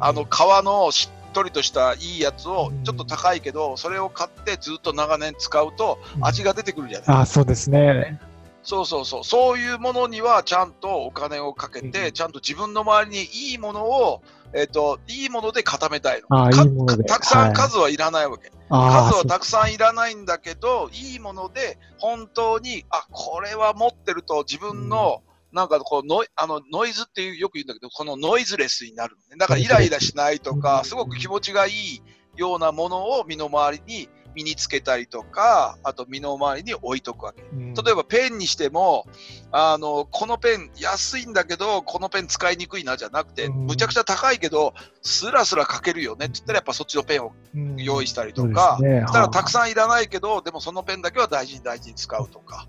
[0.00, 8.20] あの革のしっとりとしたいいやつをちょっと高いけど、それを買ってずっと長年使うと味が出てくるじゃない、あそうですね。
[8.62, 16.44] そうそうそう、そういうものにはちゃんとお金をかけて、ちゃんと自分の周りにいいものをえっ、ー、と、いいもので固めたいの。
[16.44, 18.50] あいいたくさん数はいらないわけ。
[18.68, 29.36] はい、数はたくさんいらないんだけど、いいもので、本当に、あ、これは持ってると自分の、うん、なんかこうノイあのノイズっていうよく言うんだけど、このノイズレスになる、ね。
[29.38, 32.02] だからイライラしないとか、すごく気持ちがいい
[32.36, 37.42] ようなものを身の回りに身につけたりとか、あと身の回りに置いとくわけ。
[37.52, 39.06] うん、例えばペンにしても、
[39.50, 47.32] あの、このペン安いんだけど、このペン使いにくいなじゃなくて、うん、むちゃくちゃ高いけど、スラスラ書けるよねって言ったらやっぱそっちのペンを
[47.76, 52.68] 用意したりとか、うんね、したらたくさんいらないけど、でもそのペンだけは大事に大事に使うとか。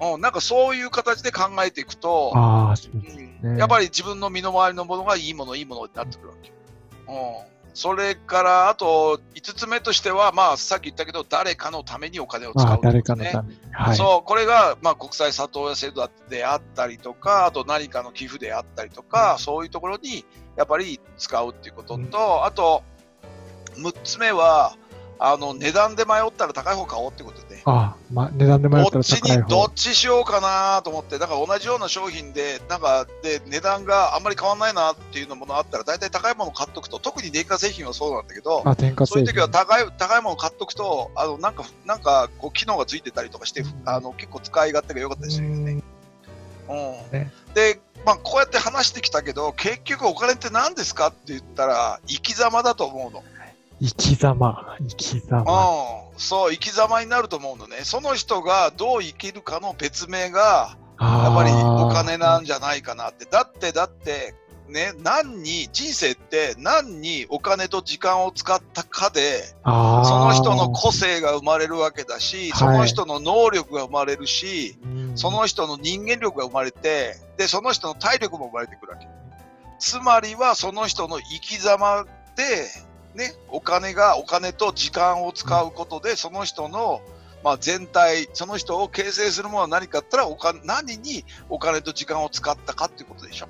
[0.00, 2.32] うん、なんかそういう形で考えていくと、
[3.42, 6.50] ね、やっぱり自分の身の回りのものがいいもの、いいものになってくるわけ。
[7.08, 7.50] うん。
[7.74, 20.24] それからあと5つ目としては、まあ、さっき言ったけど、誰かのためにお金を使う、ね、誰かのために、はい、そうこれが、まあ、国際里親制度であったりとか、あと何かの寄付であったりとか、うん、そういうところに
[20.56, 22.82] やっぱり使うっていうことと、うん、あと
[23.76, 24.76] 6つ目は、
[25.22, 27.60] あの値段で迷ったら高い方買おうってことで。
[27.66, 45.82] ああ、ま、値段で迷ったら高い方どっちしようかなと思って、だから同じような商品で、なんかで値段があんまり変わらないなっていうのものあったら、大体高いもの買っとくと、特に電化製品はそうなんだけど、あそういう時は高い高いもの買っとくと、あのなんかなんかこう機能がついてたりとかして、あの結構使い勝手が良かったりするよね。
[46.70, 53.22] うん、ね、で、まあ、こうやって話してきたけど、結局お金って何ですかって言ったら、生き様だと思うの。
[53.80, 55.40] 生き様、生き様。
[56.12, 57.78] うん、そう、生き様になると思うのね。
[57.82, 63.24] その人がどう生きるかの別名が、やっぱりお金なんじゃないかなって。
[63.24, 64.34] だって、だって、
[64.68, 79.08] ね、何に、人生って何にお金と時間を使ったかで、その人の個性が生まれるわけだし、その人の能力が生まれるし、うんその人の人間力が生まれて、で、その人の体力も生まれてくるわけ。
[79.80, 82.04] つまりはその人の生き様
[82.36, 82.68] で、
[83.14, 87.02] ね、お金が、お金と時間を使うことで、その人の、
[87.42, 93.48] まあ、全体、その人を形成するものは何かったらお金、何にお金と時間を使ったかっていうことでしょ。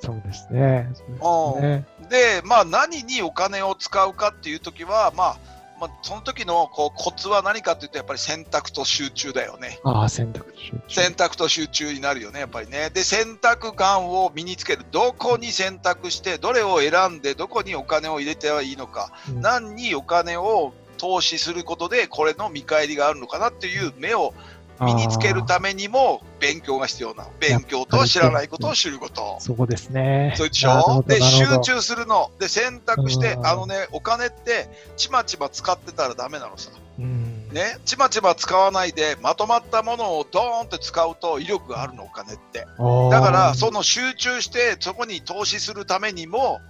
[0.00, 0.90] そうですね。
[1.20, 2.08] そうですね。
[2.08, 5.36] で、まあ、何にお金を使うかっていうときは、まあ、
[5.82, 9.80] まあ、その時のこうコツは何かっていうと、やっぱり選択と集中だよね。
[9.82, 10.72] ああ、選択肢。
[10.86, 12.90] 選択と集中になるよね、やっぱりね。
[12.90, 14.84] で、選択眼を身につける。
[14.92, 24.34] どこに選択して、どれを選んで、どこにお金を入れてはいいのか、うん何にお金を投資することで、これの見返りがあるのかなっていう目を
[24.80, 27.30] 身につけるためにも、勉強が必要なの。
[27.38, 29.36] 勉強とは知らないことを知ること。
[29.40, 30.34] そこですね。
[30.36, 31.04] そうでしょ？
[31.06, 32.30] で、集中するの。
[32.40, 36.70] で、選択してう、んあのね、お金って、ちまちま使ってたらダメなのさ。
[36.98, 42.60] うんね、ちまちま使わないで、まとまったものをドーンって使うと威力があるの、お金って。
[42.60, 46.60] だから、その集中して、そこに投資するためにも、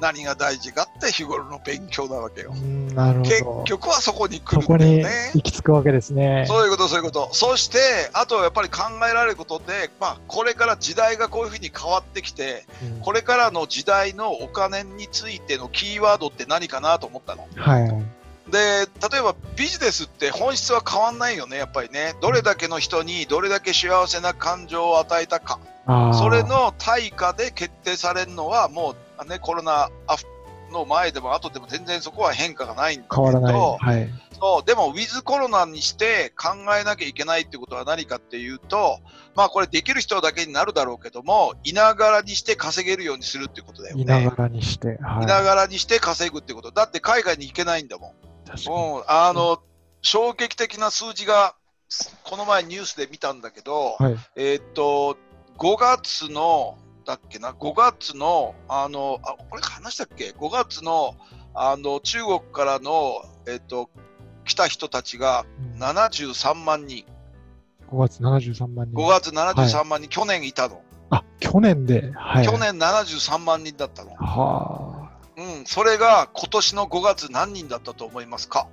[0.00, 2.58] 何が大事かって日頃の勉強なわけよう。
[2.58, 3.62] んなるほ結ど。
[3.64, 5.30] 局はそこに来るんだよね。
[5.34, 6.44] 行き着くわけですね。
[6.48, 7.28] そういうこと、そういうこと。
[7.32, 17.48] そして、あとやっぱり考えられることで、まあ、これから時代がこういうふうに変わってきて、うんこれからの時代のお金についてのキーワードって何かなと思ったの。
[17.56, 17.88] はい。
[18.50, 22.14] で、例えばビジネスって本質は変わんないよね、やっぱりね。
[22.20, 25.58] どれだけの人にどれだけ幸せな感情を与えたか。
[26.14, 29.90] それの対価で決定されるのは、もうね、コロナ
[30.72, 33.54] の前でも後でも全然そこは変化がないんだけど、変わらない。
[33.54, 34.10] はい。
[34.42, 38.98] そうでも、ウィズコロナにして考えなきゃいけないってことは何かっていうと、
[39.36, 44.02] まあこれできる人だけになるだろうけども、いながらにして稼げるようにするってことだよね。
[44.02, 44.98] いながらにして。
[45.00, 46.72] はいいながらにして稼ぐってこと。
[46.72, 48.12] だって海外に行けないんだもん。
[48.46, 48.76] 確かに。
[48.76, 49.62] うん、あの、
[50.00, 51.54] 衝撃的な数字が、
[52.24, 54.16] この前ニュースで見たんだけど、はい。
[54.34, 55.16] えーっと、
[55.58, 61.16] 5月の、だっけな、5月の、あの、あ、これ話したっけ ?5 月の、
[61.54, 63.90] あの、中国からの、えーっと、
[64.44, 65.44] 来た人たちが
[65.74, 67.04] うん73万人。
[67.90, 68.94] 5月73万人。
[68.94, 70.82] 5月73万人、去年いたの。
[71.10, 72.10] あ、去年で。
[72.14, 72.46] はい。
[72.46, 72.52] 去。
[72.58, 74.12] 年73万人だったの。
[74.12, 75.12] はあ。
[75.36, 78.68] うん、それが今年の5月何人だったと思いますか？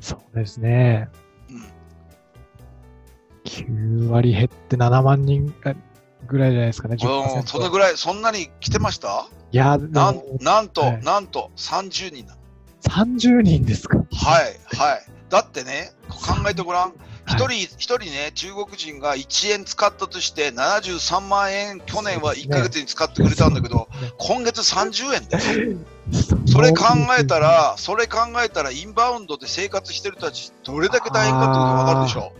[0.00, 1.08] そうですね。
[1.50, 1.72] うん。
[3.44, 5.54] 9割減って7万人
[6.28, 6.94] ぐらいじゃないですかね。
[6.94, 6.98] うん、
[7.46, 7.70] その10%。
[7.70, 9.26] ぐらい、そんなに来てました？
[9.50, 12.36] いや、なんなんと、はいなんと30人だ。
[12.82, 13.98] 30人ですか？
[13.98, 14.02] は
[14.42, 15.06] い、はい。
[15.30, 16.92] だってね、考えてごらん。
[17.26, 25.78] 一はい人、一人ね、中国人が1円使ったとして、73万円、去年は1ヶ月に使ってくれたんだけど、今月30円だよ。
[26.46, 26.86] それ考
[27.20, 32.32] えた、ら、それ考えたら、インバウンドで生活してる人たち、どれだけ大変かってことがわかるでしょ。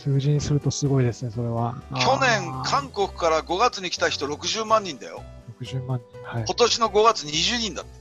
[0.00, 1.74] 数字にするとすごいですね、それは。
[1.90, 5.22] 去年、韓国から5月に来た人60万人だよ。
[5.60, 6.22] 60万人。
[6.24, 6.44] はい。
[6.46, 8.00] 今年の5月20人だって。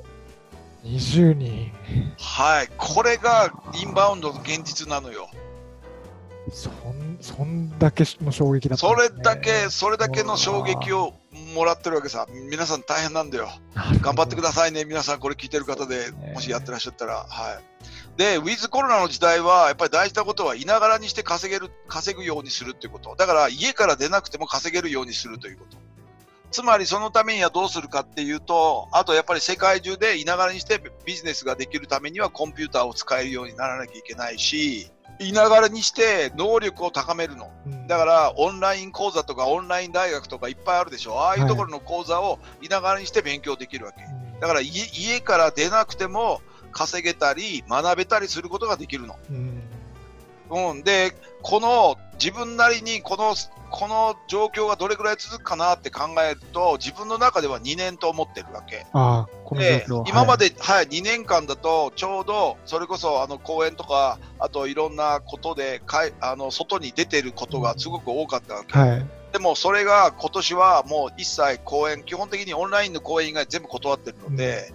[0.87, 1.73] 20人。
[2.17, 2.69] はい。
[2.77, 5.29] これがインバウンドの現実なのよ。
[6.51, 11.13] そん、そんだけの衝撃だったそれだけ、それだけの衝撃を
[11.53, 12.27] もらってるわけさ。
[12.49, 13.49] 皆さん大変なんだよ。
[14.01, 14.85] 頑張ってくだださいね。
[14.85, 17.25] 皆さんこれ聞いてる方でね、もしやってらっしゃったら。
[17.27, 17.63] はい。
[18.19, 23.15] で、ウィズコロナの時代は、やっぱり大事なことは、いながらにして稼げる、稼ぐようにするっていうこと。
[23.15, 25.77] だから、家から出なくても稼げるようにするということ。
[26.51, 37.49] つまり、そのためにはどうするかっていうと、あとやっぱり世界中でいながらにしてビジネスができるためにはコンピューターを使えるようにならなきゃいけないし、いながらにして能力を高めるの。
[37.87, 41.21] だから、オンライン講座とかオンライン大学とかいっぱいあるでしょ。
[41.21, 44.03] ああいうところの講座をいながらにして勉強できるわけ。
[44.41, 46.41] だから家家から出なくても
[46.71, 49.15] 稼げたり学べたりすることができるの。
[49.29, 49.61] うん
[50.51, 53.35] うん、で、この自分なりにこの
[53.71, 58.87] この状況がどれくらい続くかなって考えると自分の中では2年と思ってるわけ。
[59.51, 59.85] で。
[60.07, 68.77] 今まで、で、はい、2年間だとちょうどそれこそあの公演とかあといろんなことでかいあの外に出てることがすごく多かったわけ。
[68.77, 69.05] はい。
[69.31, 74.73] でもそれが今年はもう一切公演、基本的にオンラインの公演以外全部断ってるので、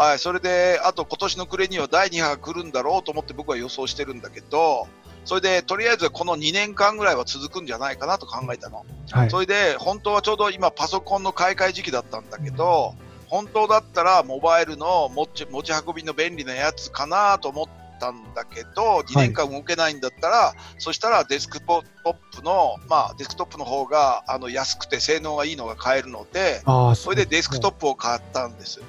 [0.00, 4.88] はい、それで、あと今年の暮れには第2波が来るんだろうと思って僕は予想してるんだけど、
[5.26, 8.86] それでとりあえずこの2年間ぐらいは続くんじゃないかなと考えたの。
[9.10, 9.30] はい。
[9.30, 12.94] それで、本当はちょうど今パソコンの買い替え時期だったんだけど、
[13.26, 28.80] 本当だったらモバイルの持ち持ち運びの便利なやつかなと思っったんだけど、2年間動けないんだったら、そしたらデスクトップの、まあ、デスクトップの方があの安くて性能がいいのが買えるので、ああ、それでデスクトップを買ったんです。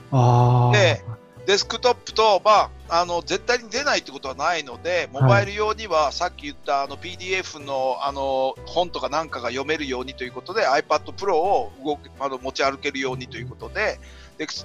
[0.71, 1.03] で
[1.47, 13.99] デスクトップと、まあ、あの絶対に出ないってことはないので、モバイル用にはさっき言ったあの PDF のあの本とかなんかが読めるようにということで iPad Pro を動くあの持ち歩けるようにということで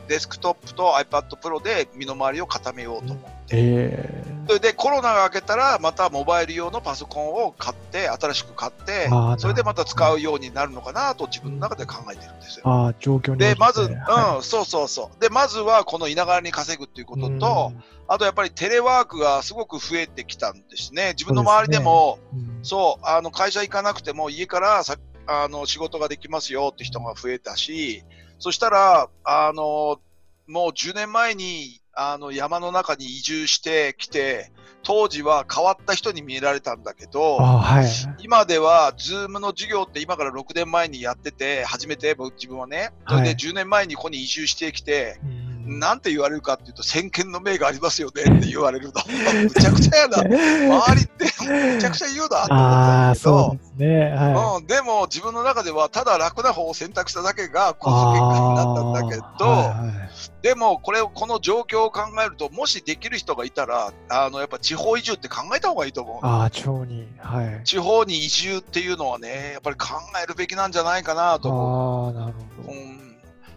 [0.09, 9.09] デスクトップと iPad Pro で身の回りを固めようと思って、えそれでコロナが明けたらまたモバイル用のパソコンを買って新しく買って
[9.39, 12.69] それでまた使うようになるのかなと自分の中で考えてるんですよ。
[12.69, 15.21] ああ、状況でまず、うんはそうそうそう。
[15.21, 17.73] で、まずはこの田舎に稼ぐっていうこいとと、
[18.09, 21.11] あとやっぱりテレワークがすごく増えてきたんですね。
[21.11, 22.65] 自分の周りでも、うん。
[22.65, 24.97] そう、あの会社行かなくても家からさ
[25.27, 28.05] あの仕事ができますよって人が増えたし、
[28.39, 30.01] そしたら、あの、
[30.47, 37.87] もう10年前にあの山の中に移住してきて、当時は変わった人に見えられたんだけど、はい。
[38.23, 43.35] 今では、ズームの授業って今から6年前にやってて、初めて僕自分はね、それではい。
[43.35, 48.93] 10年前にここに移住してきて、うんなんて言われるかっていうと、先見の明がありますよねって言われるの。
[49.45, 50.19] むちゃくちゃやな。
[50.19, 51.25] 周りって
[51.75, 54.11] むちゃくちゃ言うなと思ああ、ったけどで、すね。
[54.15, 60.07] はうん、でも自分の中ではただ楽な方を選択しただけがこの結果になったんだけど、はいはい
[60.43, 66.25] でもこれをこの状況を考えるともしできる人がいたらあのやっぱ地方移住って考えた方がいいと思う。
[66.25, 67.09] ああ、地方に。
[67.19, 67.61] はい。
[67.65, 69.89] 地方に移住っていうのはねやっぱり考
[70.23, 72.07] えるべきなんじゃないかなと思う。
[72.07, 72.33] ああ、なる
[72.65, 72.73] ほど。
[72.73, 73.06] うん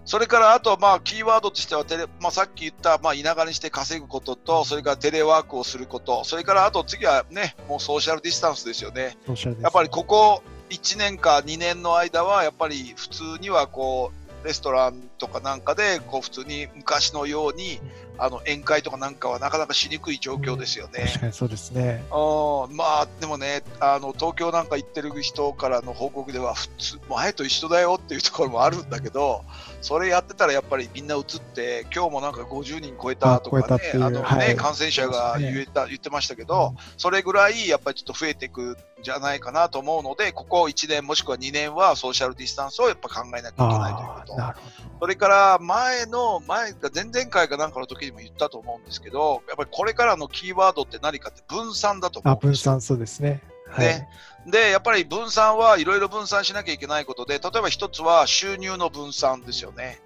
[0.09, 9.19] それからあと、まあ、キーワードとしてはテレ、まあ、さっき言った、まあ、田舎にして稼ぐことと、それからテレワークをすること、それからあと次はね、もうソーシャルディスタンスですよね。
[9.27, 10.41] ソーシャルですやっぱりここ
[10.71, 17.79] 1年か2年の間は、やっぱり普通にはこう、レストランとかなんかで、こう普通に昔のように、
[18.17, 21.05] あの宴会とかなんかはなかなかしにくい状況ですよね。
[21.07, 22.03] 確かにそうですね。
[22.11, 29.43] うんまあでもねあの、東京なんか行ってる人からの報告では、普通、前と一緒だよっていうところもあるんだけど、
[29.81, 44.59] それやってたらやっぱりみんな移って、今日もなんか50人超えたとかね、あのねはい感染者が言えた言ってましたけど、それぐらいやっぱりちょっと増えていくんじゃないかなと思うので、ここ1年もしくは2年はソーシャルディスタンスをやっぱ考えなきゃいけないということ。
[45.01, 53.41] それから前の、前が前々回かなんかの時にも言ったと思うんですけど、やっぱりこれからのキーワードって何かって分散だと思うんですよ分散そうですね。
[53.69, 53.87] はい。
[53.87, 54.09] ね
[54.45, 59.99] で、やっぱり分散はいろいろ分散しなきゃいけないことで、例えば一つは収入の分散ですよね。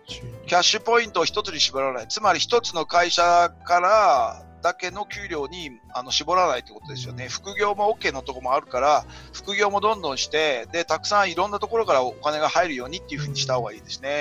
[0.47, 2.07] キャッシュポイントを一つに絞らない。
[2.07, 7.27] つまり一つの会社からだけの給料にあの絞らないってことですよね。
[7.29, 14.13] 副業も OK のところもあるから、副業もどんどんして、で、たくさんいろんなところからお金が入るようにっていうふうにした方がいいですね。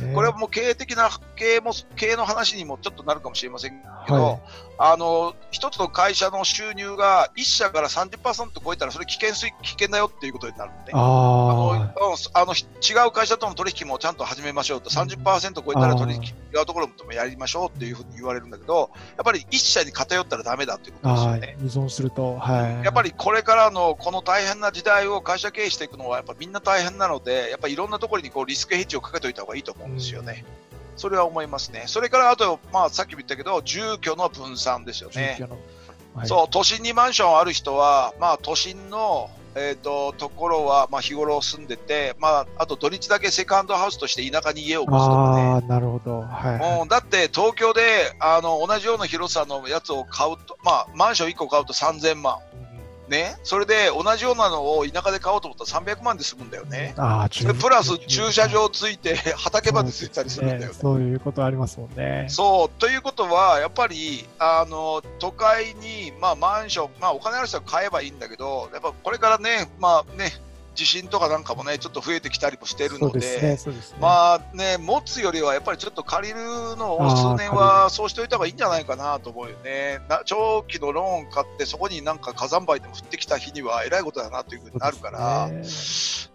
[0.00, 0.14] ね。
[0.14, 4.40] これはもう経営的な、経営も、経営の話にもちょっとなるかもしれませんけど、はい。
[4.82, 10.92] あの、一つの会社の収入が1社から30%超えたら、それ危険危険だよっていうことになるんで。
[10.94, 11.92] あの、うんあ
[12.34, 21.56] あの、ひ違う会社との取引もちゃんと始めましょうと、30%超えたら取引、違うところともやりましょうっていうふうに言われるんだけど、やっぱり一社に偏ったらダメだっていうことあ、ですよはいね。。
[21.60, 22.84] 依存すると、はい。
[22.84, 30.44] やっぱりこれからのこの大変な時代を会社経営していくのはやっぱみんな大変なので、やっぱりいろんなところにこうリスクヘッジをかけておいた方がいいと思うんですよね。
[30.96, 31.84] それは思いますね。
[31.86, 35.38] それからあと、まあさっきも言ったけど、住居の分散ですよね。
[35.40, 35.50] はい
[36.24, 45.42] そう、都心にマンションある人は、まあ都心の、えっ、と、ところは、まあ日頃住んでて、まああと土日だけセカンドハウスとして田舎に家を持つとかね。
[45.42, 46.20] ああ、なるほど。
[46.22, 46.80] はい。
[46.82, 47.82] うん、だって東京で
[48.20, 52.38] あの同じような広さのやつを買うと、まあ、マンション1個買うと3000万、
[53.10, 56.94] ね、それで同じようなのを田舎で買おうと思ったら300万で済むんだよね。
[56.96, 57.28] あ
[57.60, 60.78] プラス駐車場ついて 畑までついたりするんだよね。
[60.80, 62.26] そういうことありますもんね。
[62.28, 70.32] そうということは、やっぱりあの都会に、まあ、マンション、まあ、お金ある人は買えばいいんだけど、やっぱこれからね、まあね、
[70.80, 73.58] 地震とかなんかもね、ちょっと増えてきたりもしてるので。
[74.00, 76.40] まあね、持つよりはやっぱりちょっと借りる
[76.76, 80.00] のを数年はそうしておいた方がいいんじゃないかなと思うよね。
[80.08, 85.62] な長期のローン買って、そこになんか火山灰でも降ってきた日にはえらいことだなというふうになるから、ね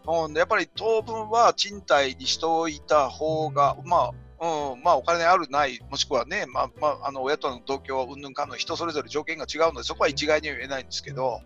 [0.08, 11.42] うん、やっぱり当分は賃貸にしておいた方が、まあ、うん、まあお金あるない、もしくはね、まあ、まあ、あの親との同居、うんぬんかんの人それぞれ条件が違うので、そこは一概には言えないんですけど、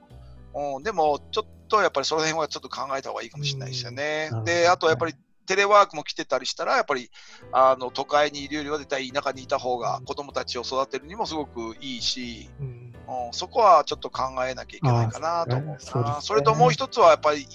[0.54, 4.30] うん、でもちょっとやっぱりその辺はちょっと考えた方がいいかもしれないですよね。
[4.32, 5.14] うんで、あとやっぱり
[5.46, 7.10] テレワークも来てたりしたら、やっぱり
[7.52, 12.94] あの都会にいるよりは絶対田舎にいた方が子供たちを育てるにもすごくいいし、うん。
[13.28, 16.22] うん、そこはちょっと考えなきゃいけないかなと思うそうですね。
[16.22, 17.48] それともう一つはやっぱりいい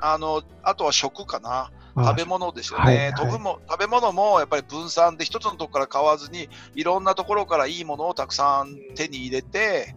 [0.00, 1.70] あの、あとは食かな。
[1.96, 2.96] あ食べ物ですよね、はい。
[2.96, 3.12] はい。
[3.16, 8.78] 食べも食べ物もやっぱり分散で一つのところから買わずにいろんなところからいいものをたくさん。
[8.96, 9.94] 手に入れて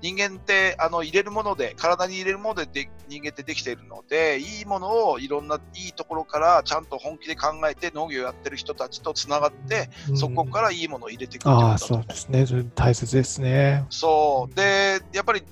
[0.00, 12.46] 人間ってあの入れるもので体に入れるものでで人間ってできているのでいいものをいろんないいところからちゃんと本気で考えて農業やってる人たちとつながってそこからいいものを入れていくってことそうですね。
[12.74, 13.84] 大切ですね。
[13.90, 15.42] そうでやっぱり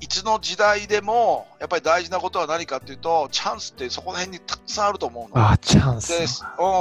[0.00, 5.42] いつの時代でもやっぱり大事なことは何かっていうとチャンスってそこら辺にたくさんあると思うの。
[5.42, 6.08] ああ、チャンス。
[6.08, 6.26] で,、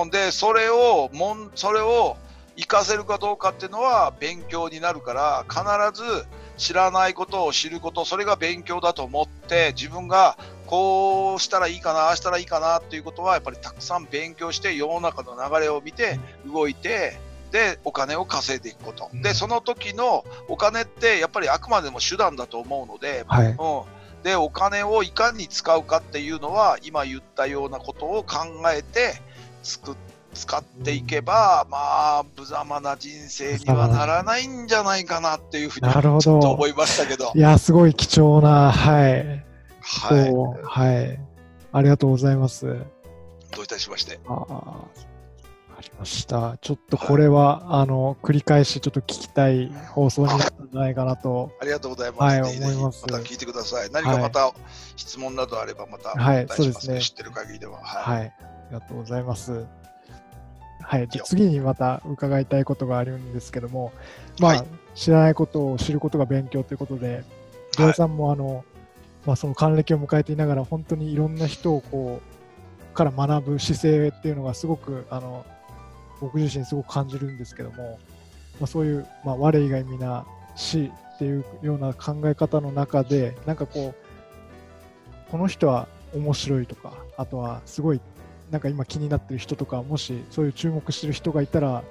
[0.03, 2.17] うん、でそれをもんそれを
[2.57, 5.61] 活かせるかどうかっていうのは勉強になるから必
[6.01, 6.25] ず
[6.57, 17.17] 知らないことを知ることそれが勉強だと思って自分がこうしたらいいかなああしたらいいかなっていうことはやっぱりたくさん勉強して世の中の流れを見て動いて
[17.51, 19.21] でお金を稼いでいくこと、うん。
[19.21, 23.47] でその時のお金ってやっぱりあくまでも手段だと思うので、はい。
[23.47, 29.21] うん、でお金をいかに使うかっていうのは今言ったようなことを考えて
[29.63, 29.95] つく
[30.35, 31.77] 使っていけば、ま
[32.19, 39.45] あ無様な人生にはならないんじゃないかなっていうふうになるほどちょっと思いましたけどい、や、すごい貴重な、はい。
[39.81, 40.33] はい、
[40.63, 41.19] はい。
[41.71, 42.65] ありがとうございます。
[42.65, 44.85] どういたしましてああ、
[45.77, 46.57] ありました。
[46.61, 51.51] ちょっとこれは、あの、繰り返しちょっと聞きたい放送になったんじゃないかなと。
[51.61, 52.41] ありがとうございます。
[52.41, 53.89] はい思いますまた聞いてください。
[53.91, 54.53] 何かまた
[54.95, 57.79] 質問などあればまたおはいそうですね知ってる限りでは。
[57.81, 58.19] はい。
[58.19, 58.33] はい。
[58.39, 59.65] ありがとうございます。
[60.87, 61.07] はい。
[61.07, 63.91] 次にまた伺いたいことがあるんですけども、
[64.39, 67.23] まあ、はい知らないことを知ることが勉強ということで、
[67.77, 68.63] 土井さんもあの、
[69.25, 75.45] まあ、その還暦を迎えていながら、本当にいろんな人をこう、から学ぶ姿勢っていうのがすごく、あの、
[76.21, 77.99] 僕自身すごく感じるんですけども、
[78.59, 80.25] まあ、そういう、まあ、我以外皆
[80.55, 87.99] 死っていうような考え方の中で、なんかこう、この人は面白いとか、あとはすごい、
[88.51, 91.83] なんか今気になってる人とか、もしそういう注目してる人がいたら、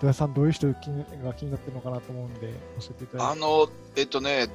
[0.00, 3.42] 土屋さんどういう人が気になってるのかなと思うんで、教えていただいて。
[3.42, 4.48] あの、えっとね、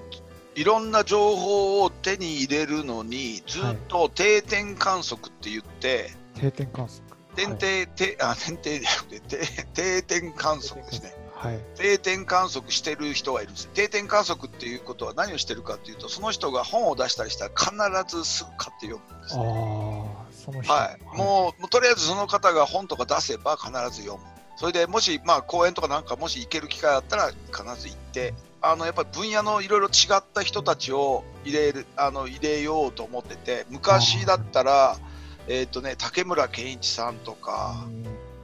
[0.56, 7.04] いろんな情報を手に入れるのに、ずっと定点観測って言って、定点観測。
[7.36, 11.16] 点定、定あ点定じゃなくて定定点観測ですね。
[11.34, 11.60] はい。
[11.76, 13.68] 定点観測してる人がいるんです。
[13.70, 17.52] 定点観測っていうことは何をしてるかっていうと、その人が本を出したりしたら
[18.04, 20.08] 必ずすぐ買って読むんですね。、
[20.44, 20.72] その人。
[20.74, 24.26] はい、もうもうとりあえずその方が本とか出せば必ず読む。
[24.56, 34.98] それでもし、まあ、講演とかなんかもし行ける機会あったら必ず行って、あのやっぱり分野のいろいろ違った人たちを入れるあの入れようと思ってて、昔だったら、
[35.48, 38.04] えっ、とね、竹村健一さんとか、うん。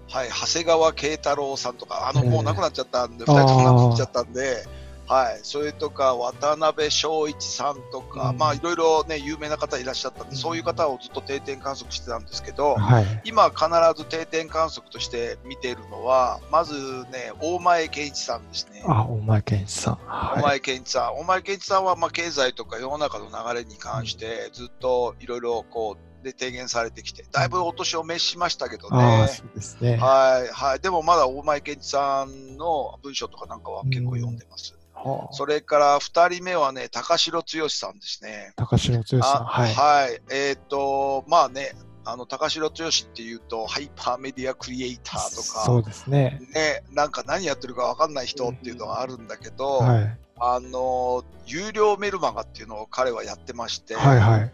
[0.09, 4.65] はい、長谷川慶太郎さんとか、あの、ええもう亡くなっちゃったんで、あー二人とも亡くなっちゃったんで、
[5.09, 13.21] はい、それとか、渡辺翔一さんとか、うんまあ、いろいろね、有名な方いらっしゃったんで、そういう方をずっと定点観測してたんですけど、はい。
[13.25, 13.65] 今必
[13.97, 16.75] ず定点観測として見ているのは、まず
[17.11, 18.83] ね、大前健一さんですね。
[18.85, 19.99] あ、お前健一さん。
[20.05, 20.41] はい。
[20.41, 21.15] 大前健一さん。
[21.15, 29.27] 大前健一さんは、まあ、経済とか世の中の流れに関して、ずっといろいろこう、で提言されてきて、だいぶお年を召しましたけどね。
[29.29, 29.95] そうですね。
[29.95, 30.79] はい、はい。
[30.81, 34.78] でもまだ大前健一さんの文章とかなんかは結構読んでます。
[35.03, 38.53] はあそれから二人目はね、高城剛さんですね。
[38.55, 39.21] 高城剛さん。
[39.21, 39.73] あはい。
[39.73, 40.21] はい。
[40.31, 41.73] えっ、と、まあね、
[42.05, 46.41] あの、高城剛っていうと、ハイパーメディアクリエイターとそうか、ですね。
[46.53, 50.17] ね、なんか何やってるかわかんない人っていうのがあるんだけど、はい。
[50.39, 54.51] あの、有料メルマガっていうのを彼はやってまして、はいはい。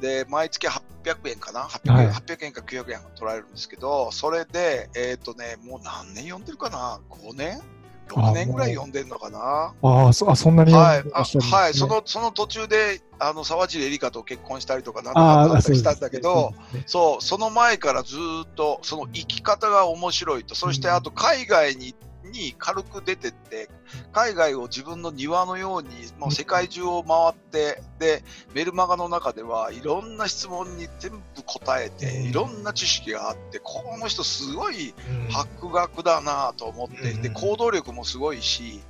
[0.00, 7.58] で、毎月800円かな ?800 円、はい800円か900円取られるんですけど、それで、えっ、とね、もう何年読んでるかな ?5 年？
[7.58, 7.62] あ
[8.08, 9.74] ?6 年ぐらい読んでるのかな。
[9.82, 17.16] ああ、そあそんなにはい、はい、その、その途中で、あの、沢尻エリカと結婚したりとかなんかああ、ったりしたんだけど、そうですね。
[17.20, 20.94] その前からずーっと、その生き方が面白いと、そしてうん。
[20.94, 21.94] あと海外に、
[22.30, 23.68] に軽く出てって、
[24.12, 28.22] 海外を自分の庭のように、もう世界中を回って、で、
[28.54, 32.24] メルマガの中ではいろんな質問に全部答えて、うん。
[32.24, 35.28] いろんな知識があって、この人すごいうん。
[35.30, 37.22] 博学だなと思って、うん。
[37.22, 38.80] で、行動力もすごいし、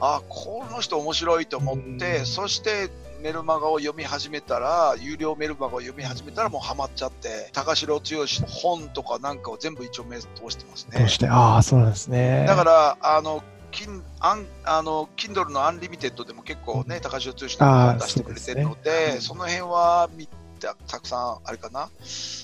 [0.00, 2.26] あ、この人面白いと思って、うん。
[2.26, 2.90] そして
[3.20, 10.98] メルマガを読み始めたら、有料メルマガを読み始めたらもうハマっちゃって、高城剛の本とかなんかを全部一応目通してますね。
[10.98, 12.44] どうして、ああ、そうなんですね。
[12.46, 20.26] だから、あの、キンアンあの Kindle のアンリミテッドでも結構ね、高城剛の本出してくれてるのそうですねで、その辺は見
[20.58, 21.90] たたくさんあれかな、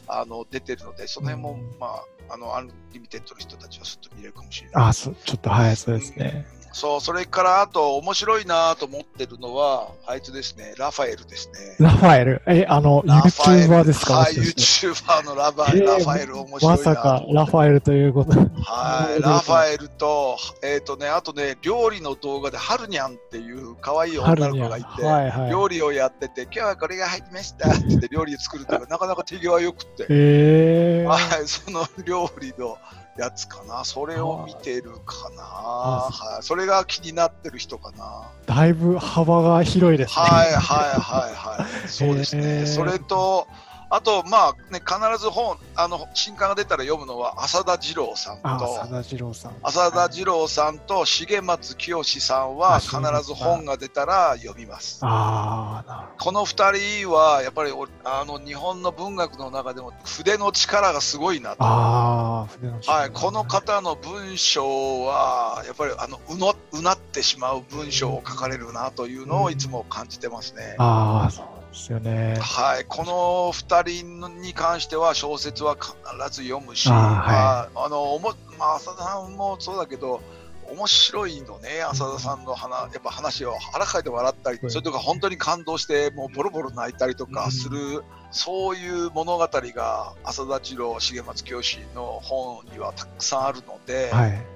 [0.07, 1.87] あの出てるので、その辺も、うんま
[2.29, 4.85] あ、あの Unlimited の人たちはすっと見れるかもしれない。
[4.85, 6.47] ああ、そうちょっと、はい、そうですね。
[6.75, 11.77] そう、それからあと面白いなと思ってるのは、あいつですね、ラファエルですね。
[11.79, 12.43] ラファエル？
[12.49, 14.15] え、あの、YouTuber ですか？
[14.15, 18.33] はい、YouTuber のラバ、えーラファエル面白いなまさか、ラファエルということ。
[18.33, 25.51] はい、 ラファエルと、えっ、とね、あとね、料理の動画でハルニャンっていう可愛い女の子がいて、はいはい。
[25.51, 32.77] 料理をやってて、今日はこれが入りましたって言って料理作るとか、なかなか手際よくって、えー、はい、その料理の
[33.17, 38.23] やつかな、それを見てるかな、あはい、それが気になってる人かな。
[38.47, 40.23] だいぶ幅が広いですね。
[40.23, 42.67] はいはいはいはい、そうですね。
[42.67, 43.47] それと、
[43.95, 49.53] あと、まあね、必ず本、あの新刊が出たら読むのは浅田次郎さんあ、と、佐田次郎さん。
[49.63, 54.99] 浅田次郎さんと重松清さんは必ず本が出たら読みます。
[55.03, 61.59] あこの2人はやっぱりおあの日本の文学の中でも筆の力がすごいなと。
[61.61, 70.75] ああ、筆のはい、この方の文章はやっぱりあのうのうなってしまう文章を書かれるなというのをいつも感じてますね。
[70.79, 72.37] ああ、そうですよね。
[72.41, 75.95] はい、この2人に関しては小説は必
[76.31, 80.23] ず読むし、あああのおもまあ、浅田さんもそうだけど、
[80.71, 94.54] 面白いのね、浅田さんの話やっぱ話を腹かいて笑ったり、うんそれとか本当に感動して、もうボロボロ泣いたりとかする、そういう物語が浅田次郎、重松清の本にはたくさんあるので、はい。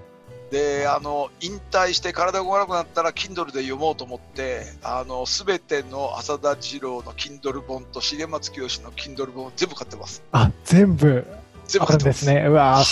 [0.50, 10.22] であの引退して体が動かなくなったら Kindle で読もうと思ってあの全ての浅田次郎の Kindle 本と重松清の Kindle 本全部買ってます。
[10.32, 11.26] あ、全部。
[11.30, 12.24] あ全部買ってます。
[12.24, 12.46] すね。
[12.48, 12.82] うわは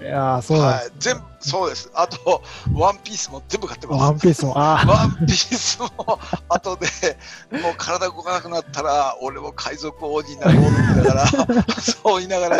[0.00, 0.04] い。
[0.04, 1.90] いやーそうなんですはい、全部そうです。
[1.94, 2.42] あと
[2.74, 4.14] ワンピースも全部買ってワます。
[4.14, 4.88] ンピースも、あー。
[4.88, 6.18] ワンピースも
[6.48, 6.86] 後で
[7.60, 11.26] もう体動かなくなったら俺も海賊王になろうと言いながら
[11.80, 12.56] そう言いながら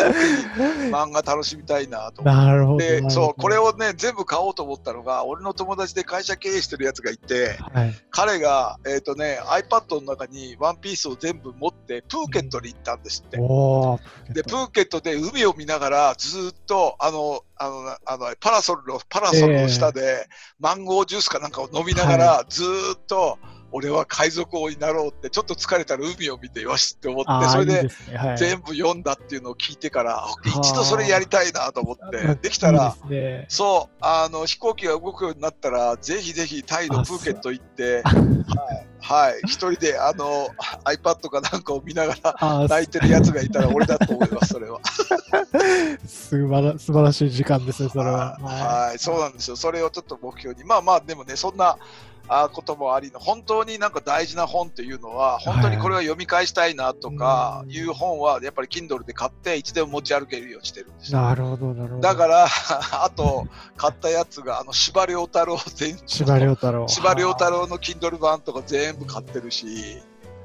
[0.90, 2.22] 漫画楽しみたいなと。
[2.22, 2.78] なるほど。
[2.78, 7.94] でそうこれをね全部買おうと思ったのが俺の友達で会社経営してるやつがいてはい。
[8.10, 13.38] 彼が、えーとね、iPad の中にワンピースを全部持ってプーケットに行ったんですって。
[13.40, 20.26] おーでプーケットで海を見ながらずーっとあのあのなあのパラソルのパラソルの下で、
[20.58, 23.38] マンゴージュースかなんかを飲みながら、ずーっと
[23.72, 27.88] 俺は海賊王になろうってちょっと疲れたら海を見てよしって思ってそれで
[28.36, 32.96] 全部読んだっていうのを聞いてから、一度それやりたいなと思ってあ できたら
[33.48, 40.48] そうあの飛行機が動くようになったらぜひぜひタイのプーケット行って、はいはい、一人であの
[40.84, 44.80] iPad かなんかを見ながら泣いてるやつがいたら俺だと思います、それは。
[46.06, 48.38] 素晴ら素晴らしい時間ですね、それは。
[48.40, 49.56] はいはい、そうなんですよ。
[49.56, 50.64] それをちょっと目標に。
[50.64, 51.76] まあまあ、でもね、そんな
[52.28, 61.20] あこともありの、本当になんか大事な本っていうのは、本当にこれは読み返したいなとかうんいう本は、やっぱり Kindle で買って、いつでも持ち歩けるようにしてるんですよ。
[61.20, 62.00] なるほど、なるほど。
[62.00, 62.46] だから、
[63.04, 63.46] あと、
[63.76, 66.88] 買ったやつが、あの、司馬遼太郎全司馬遼太郎。
[66.88, 70.00] 司馬遼太郎の Kindle 版とか全部買ってるし、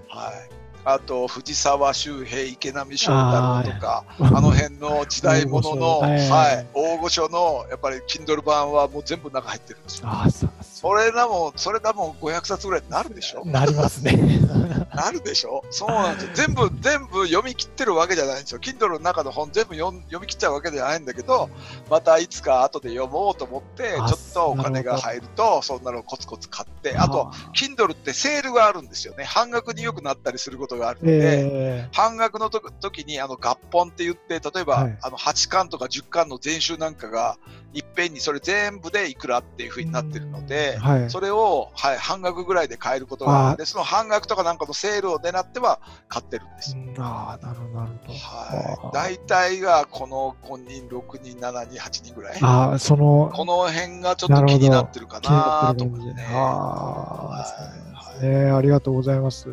[0.09, 0.57] はい。
[0.89, 10.07] あと、藤沢周平、池波正太郎とか、あの辺の時代物の、大御所ははいい、大御所の、やっぱり Kindle 版はもう全部中入ってるんですよ。
[10.07, 13.43] あーそれらも、それらも500冊ぐらいになるでしょ？
[13.45, 14.13] なりますね。
[14.93, 15.63] なるでしょ？
[15.71, 16.31] そうなんですよ。
[16.35, 18.59] 全部、 全部読み切ってるわけじゃないんですよ。
[18.59, 21.49] Kindle の中の本全部読み切っちゃうわけじゃないんだけど、
[21.89, 29.23] またいつか後で読もうと思って、ちょあっとお金が入ると、そんなのをコツコツ買って、あと、Kindle ってセールがあるんですよね。
[29.23, 37.37] 半額によくなったりすることがあるので、え半額のと時にあの合本って言って、例えば、はいあの8巻とか10巻の全集なんかが、
[37.73, 41.09] いっぺんにそれ全部でいくらっていうふうになってるので、ーはい。
[41.09, 48.13] それを、はい、半額ぐらいで買えることがで、その半額とかなんかのセールを狙っては買ってるんですああ、なるほど、なるほど。
[48.13, 52.39] はい、大体がこの5人、6人、7人、8人ぐらい。
[52.41, 55.73] あー、その、この辺がちょっと気になってるかな。
[55.77, 56.25] と思ってね。
[56.31, 58.51] ああ、はい。
[58.51, 59.49] ありがとうございます。
[59.49, 59.51] え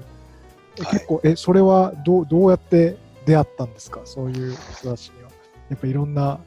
[0.83, 2.97] はい結構、え、それはどう、どうやって
[3.27, 4.01] 出会ったんですか？
[4.05, 5.31] そういう人たちには。
[5.71, 6.41] やっぱいろんな。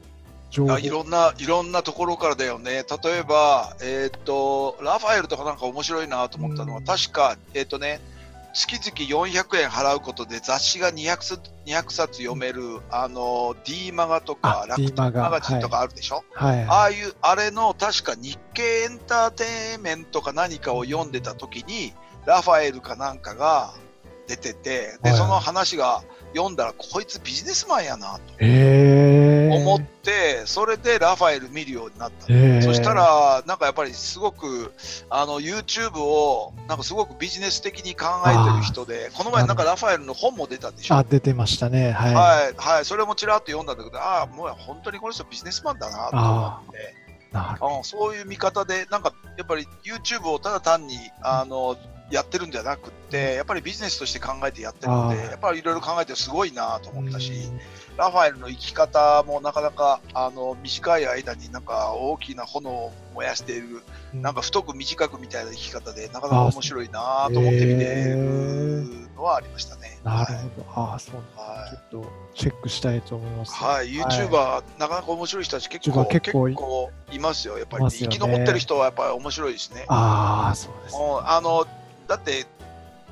[0.70, 2.84] あいろんな、いろんなところからだよね。
[3.02, 6.84] 例えば、えっ、と、ラファエルとかなんか面白いなと思ったのは、うん。
[6.84, 8.00] 確か、えっ、とね、
[8.54, 15.22] 月々400円払うことで雑誌が200冊 ,200 冊読める、あの、D マガとかあ楽 D マ天ガ。
[15.24, 16.62] マガジンとかあるでしょ、はい。
[16.64, 19.44] ああいう、あれの確か日経エンターテ
[19.74, 21.92] インメントか何かを読んでた時に、
[22.26, 23.74] ラファエルかなんかが
[24.26, 25.18] 出てて、で、はい。
[25.18, 26.02] その話が
[26.34, 28.20] 読んだら、こいつビジネスマンやなと。
[29.50, 32.26] 思って、それでラファエル見るようになった。
[32.62, 34.72] そしたら、なんかやっぱりすごく、
[35.10, 40.96] あの、YouTube を、なんかすごくビジネス的に考えてる人で、この前なんかラファエルの本も出たでしょ？
[40.96, 41.92] あ、出てましたね。
[41.92, 42.14] はい。
[42.14, 46.94] はい、はい、それもちらっと読んだんだけど、ああ、もう本当にこの人ビジネスマンだなと思って、
[47.32, 51.76] なるほうん、そういう見方で、なんかやっぱり YouTube をただ単にあの
[52.10, 56.98] やってるんじゃなくって、やっぱりビジネスとして考えてやってるので、やっぱりいろいろ考えてすごいなとど。
[56.98, 57.60] 思ったし、うん
[57.98, 63.82] ラファエルの生き方もなかなかあの短い間になんか大きな炎を燃やしている、
[64.14, 69.98] なんか太く短くみたいな生き方で、なかなか面白いなと思って見てるのはありましたね。
[70.04, 70.66] なるほど。
[70.76, 73.52] ああ、そうなんだはいちょっとチェックしたいと思います。
[73.52, 79.86] はい、YouTuber、なかなか面白い人たち結構結構いますよ、やっぱり、ね生き残ってる人はやっぱり面白いですね。
[79.88, 81.00] ああ、そうですね。
[81.24, 81.66] あの
[82.08, 82.46] だって、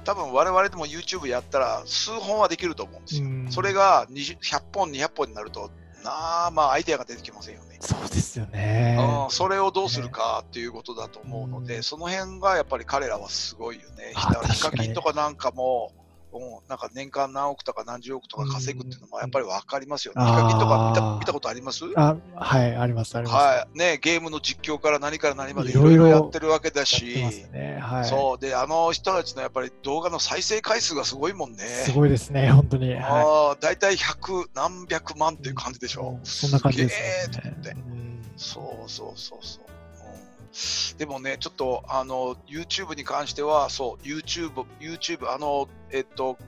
[0.04, 3.26] 多分我々でも YouTube やったら数本はできると思うんですよ。
[3.26, 5.70] うんそれが20 100本、200本になると、
[6.02, 7.78] なあ、まあアイデアが出てきませんよね。
[7.80, 8.96] そうですよね。
[8.98, 14.12] うん、それをどうするかっていうことだと思うので、うんその辺がやっぱり彼らはすごいよね。
[14.14, 15.92] ヒカキンとかなんかも、
[16.38, 20.22] うん、なんか年間何億とか何十億とか稼ぐっていうのもやっぱり分かりますよね。
[20.22, 21.84] うんヒカキンとか見た見たことあります？
[21.96, 23.36] あはい、あります、あります。
[23.36, 27.04] はいね、ゲームの実況から何から何までいいろいろやってるわけだし、
[27.52, 27.78] ね。
[27.80, 28.04] はい。
[28.04, 31.64] そうであの人たちのやっぱり動画の再生回数がすごいもんね。
[31.64, 32.94] すごいですね、本当に。
[32.94, 36.18] はああ大体100何百万っていう感じでしょ。
[36.18, 37.76] うんそんな感じですね
[38.36, 39.64] そうそうそうそう。
[40.92, 46.38] うん、でもね、ちょっとあの YouTube に関しては、そう、YouTube、YouTube、あの、えっと、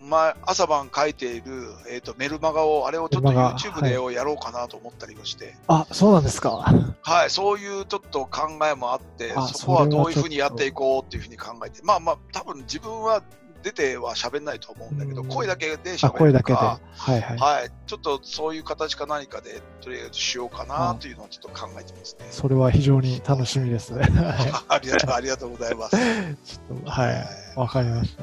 [0.00, 6.64] 前朝晩書いている、えっと、メルマガを、あれをちょっと YouTube でをやろうかなと思ったりをして、あ、そうなんですか。
[7.02, 13.22] はい、そういうちょっと考えもあって、あそこはどういうふうにやっていこうっていうふうに考えて、まあまあ、多分自分は
[13.66, 16.54] 出ては喋んないと思うんだけど、うん声だけであ、喋声だけで。
[16.54, 17.20] は、いはい。
[17.36, 22.26] はい、ちょっとそういう形か何かで、とりあえずしようかなというのをちょっと考えてますね。
[22.30, 23.92] それは非常に楽しみです。
[23.94, 25.96] は ありがとう、ありがとうございます。
[25.96, 25.98] い
[26.46, 27.26] ちょっと、はい。
[27.56, 28.22] わかりました。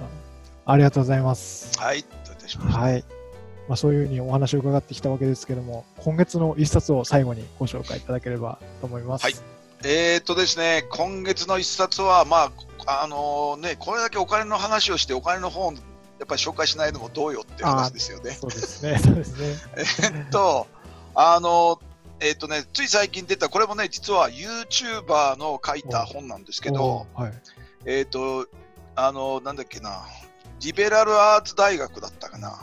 [0.65, 1.77] ありがとうございます。
[1.77, 2.79] はい、どういたしまして。
[2.79, 3.03] はい。
[3.67, 9.23] まあ、そういうふうにお話を伺ってきたわけですけども、今月の一冊を最後にご紹介いただければと思います。
[9.23, 9.53] はい
[9.86, 12.51] えーっとですね、今月の一冊は、ま
[12.86, 15.81] あ、あのね、これだけお金の話をして、お金の本、や
[16.23, 18.31] っぱり紹介しないのもどうよっていう話ですよね。
[18.31, 18.97] そうですね。
[18.97, 19.55] そうですね。
[20.15, 20.67] えっと、
[21.15, 21.81] あの、
[22.21, 27.34] えーっとね、つい最近出た、これもね、実は YouTuber の書いた本なんですけど、はい。
[27.86, 28.47] えーっと、
[28.95, 30.05] あの、なんだっけな、
[30.61, 32.61] リベラルアーツ大学だったかな。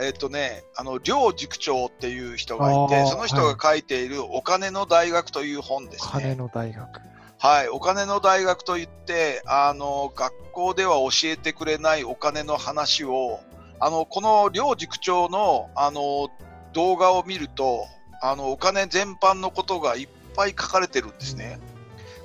[0.00, 6.34] えーっとね、あの、両塾長っていう人がいて、その人が書いているお金の大学という本です金ね。
[6.34, 7.00] の大学。
[7.38, 13.40] はい、お金の大学といって、あの、学校では教えてくれないお金の話を、
[13.80, 16.30] あの、この両塾長の、あの、
[16.72, 17.86] 動画を見ると、
[18.22, 21.60] あの、お金全般のことがいっぱい書かれてるんですね。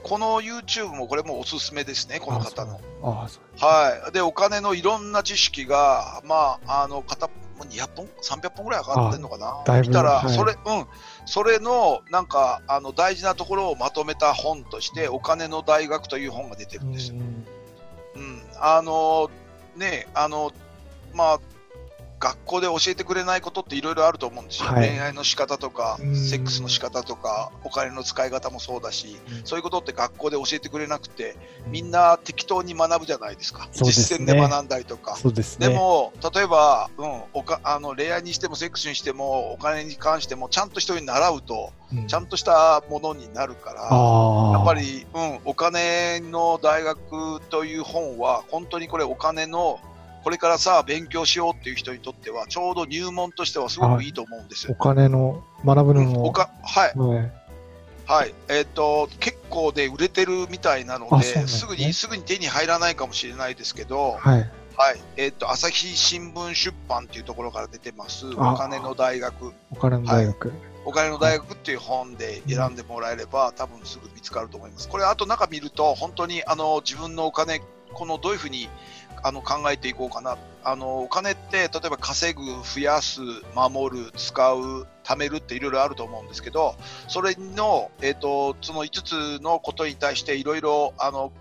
[0.04, 2.80] この YouTube もこれもおすすめですね、この方の。
[3.58, 4.12] はい。
[4.14, 7.30] で、お金のいろんな知識が、まあ、あの、片
[7.64, 9.82] っぽ200本 ?300 本ぐらい上がってんのかな？
[9.82, 10.88] 見たら、はいそれ、うん。
[11.26, 17.16] それの、なんか、あの、大事なところをまとめた本として、お金の大学という本が出てるんですよ。
[17.16, 17.46] うん
[18.16, 18.42] うん。
[18.60, 19.30] あの、
[19.76, 20.52] ね、あの、
[21.14, 21.40] まあ、
[22.20, 31.36] 学校で教えてくれないことっていろいろあると思うんですよ、はい恋愛の仕方とかうん、セックスの仕方とか、お金の使い方もそうだし、うんそういうことって学校で教えてくれなくて、
[31.68, 33.70] みんな適当に学ぶじゃないですか。
[33.72, 35.16] 実践で学んだりとか。
[35.16, 35.70] そうですね。
[35.70, 43.82] でも、例えば、うん、おかあの恋愛にしてもセックスにしても、お金に関しても、ちゃんと人に習うと、うん、ちゃんとしたものになるから。
[43.82, 49.80] やっぱり、うん、お金の大学という本は、本当にこれお金の、
[50.24, 54.76] これからさ、勉強しようっていう人にとっては、ちょうど入門としてはすごくいいと思うんですおよ。
[54.80, 56.20] 金の学ぶのも。
[56.22, 57.32] うんおかはい、はい
[58.10, 58.34] はい。
[58.48, 64.50] えっ、と、結構で売れてるみたいなので、ねすぐに、すぐに手に入らないかもしれないですけど、はい。
[64.76, 65.02] はい。
[65.16, 70.52] えっ、と、朝日新聞出版っていうところから出てます、あお金の大学、お金の大学。
[70.86, 74.90] お金の大学っていう本で選んでもらえれば、多分すぐ見つかると思います。
[74.90, 77.62] これ、あと中見ると、本当にあの自分のお金、
[77.94, 78.70] このどういうふうに
[79.24, 80.38] あの考えていこうかな。
[80.64, 83.22] あのお金って、例えば稼ぐ、増やす、
[83.56, 86.76] 守る、使う、貯めるっていろいろあると思うんですけど、
[87.08, 91.32] それの、えっ、と、その5つのことに対していろいろ、あの、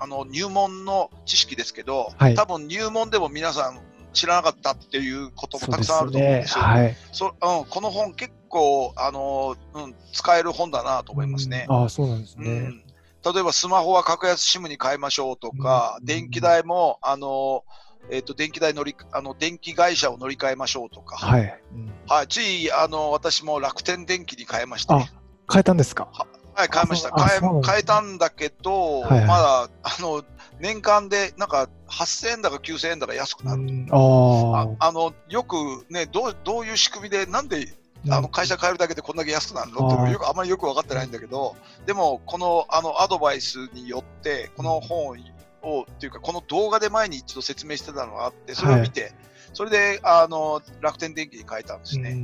[0.00, 3.80] あの入門の知識ですけど、はい多分入門でも皆さん
[4.12, 6.40] 知らなかったっていうこともたくさんあると思うんね。
[6.40, 6.64] ですよ。
[6.64, 6.96] はい。
[7.12, 7.32] そうん、
[7.68, 11.66] この本結構、あのうん、使える本だなと思いますね。
[11.68, 12.50] うんああ、そうなんですね。
[12.50, 12.82] うん
[13.24, 16.06] 例えばスマホは格安 SIM に変えましょうとか、うん。
[16.06, 17.64] 電気代も、あの
[18.10, 21.40] えっと電気代乗りあの電気会社を乗り換えましょうとか、はい。
[21.40, 21.62] はい。
[21.74, 21.92] うん
[22.28, 25.10] ついあの私も楽天電気に変えました、ね。
[25.52, 26.08] 変えたんですか？
[26.54, 27.10] はい、変えました。
[27.12, 29.26] あ変え変えたんだけど、はいはい。
[29.26, 30.24] まだあの
[30.58, 33.62] 年間でなんか8000円だか9000円だか安くなる。
[33.92, 35.56] ああのよく
[35.90, 37.68] ねどう、どういう仕組みで、なんで
[38.08, 40.04] あの会社変えるだけでこんだけ安くなるの？
[40.04, 45.16] ってよくあまりよく分かってないんだけど、でも、このあのアドバイスによって、この本
[45.62, 49.12] を、っていうか、この動画で前に一度説明してたのがあって、それを見て、はい、
[49.52, 52.16] それであの楽天電機に変えたんですね。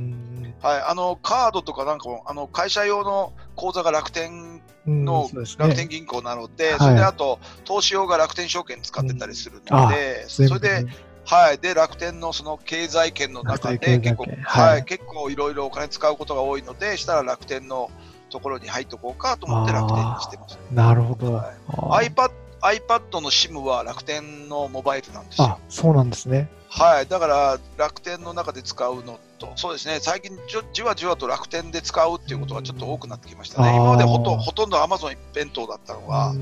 [0.61, 10.85] はい、あのカードとかなんかもあの会社用の口座が楽天の、ね、楽天銀行なので、はい、それであと投資用が楽天証券使ってたりするので、それで
[11.25, 17.89] はい、で楽天のその経済圏の中で結構、はい、結構いろいろお金使うことが多いので、したら楽天の
[18.29, 25.47] ところに入っとこうかと思って楽天にしてます、なるほど、はい、iPad, iPad の SIM は楽天のモバイルなんですよ。
[25.47, 26.49] あそうなんですね。
[26.67, 33.75] はい、だから楽天の中で使うのと、そうですね、最近じじわじわと楽天で使うっていうことがちょっと多くなってきましたね。
[33.75, 36.33] 今までほとほとんど Amazon 一辺倒だったのが、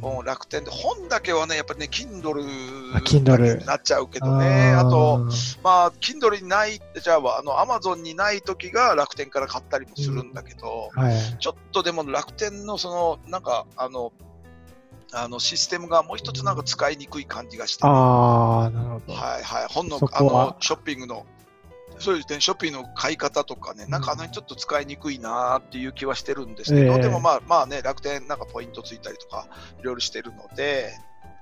[0.00, 2.40] もう楽天で、本だけはね、やっぱりね、Kindle
[3.58, 5.26] になっちゃうけどね、あと、
[5.62, 14.12] まあ、Kindle にない、じゃあ、あの、Amazon にない時が楽天から買ったりもするんだけど、はい、ちょっとでも楽天のその、なんか、あの、
[15.12, 19.12] あのシステムがもう一つなんか使いにくい感じがして、ね、ああ、なるほど。
[19.12, 19.66] はいはい。
[19.68, 21.26] 本のあのショッピングの、
[22.00, 29.46] そうですね、ショッピングの買い方とかね、なんかあのちょっと使いにくいなっていう気はしてるんですけど、えー、でもまあまあね、楽天なんかポイントついたりとか、
[29.78, 30.92] いろいろしてるので、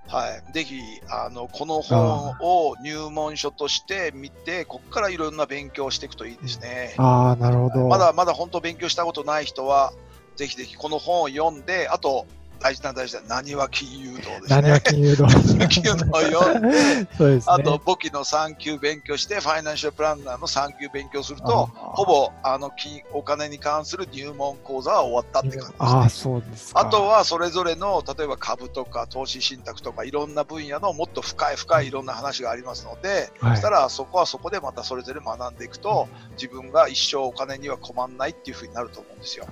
[0.08, 0.80] はい、ぜひ
[1.10, 6.94] あのこの本を入門書として見て、ここからいろんな勉強していくといいですね。
[6.96, 7.86] あなるほど。
[7.88, 9.92] まだまだ本当勉強したことない人は、
[10.36, 12.26] ぜひぜひこの本を読んで、あと、
[12.60, 14.48] 大事な大事な、なにわ金融道ですね。
[14.48, 15.26] なにわ金融道。
[15.68, 39.46] 金融道を読んで、そうですね、あと簿記の3級勉強して、ファイナンシャルプランナーの3級勉強すると、ほぼあの金お金に関する入門講座は終わったって感じです、ね、あそうですあとはそれぞれの、例えば株とか投資信託とか、いろんな分野のもっと深い深いいろんな話がありますので、はい、そしたらそこはそこでまたそれぞれ学んでいくと、自分が一生お金には困らないっていうふうになると思うんですよ。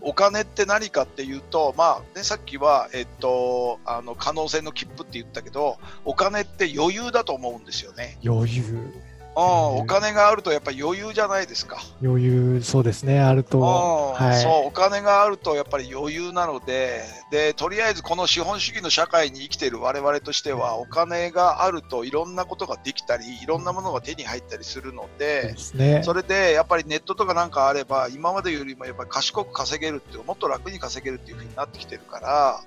[0.00, 8.18] お金って何かっていうと、まあね、さっきは、えっと、あの可能性の切符って言ったけど、お金って余裕だと思うんですよね。
[8.24, 8.92] 余裕。
[9.36, 9.40] う。
[9.40, 11.78] ん、お金があるとやっぱり余裕じゃないですか。
[12.02, 13.60] 余裕、そうですね、あると。
[13.60, 32.60] はい、そう、お金があるとやっぱり余裕なので、で、とりあえずこの資本主義の社会に生きている我々としては、お金があるといろんなことができたり、いろんなものが手に入ったりするので、そね、それでやっぱりネットとかなんかあれば、今までよりもやっぱり賢く稼げるって、もっと楽に稼げるっていうふうになってきてるから、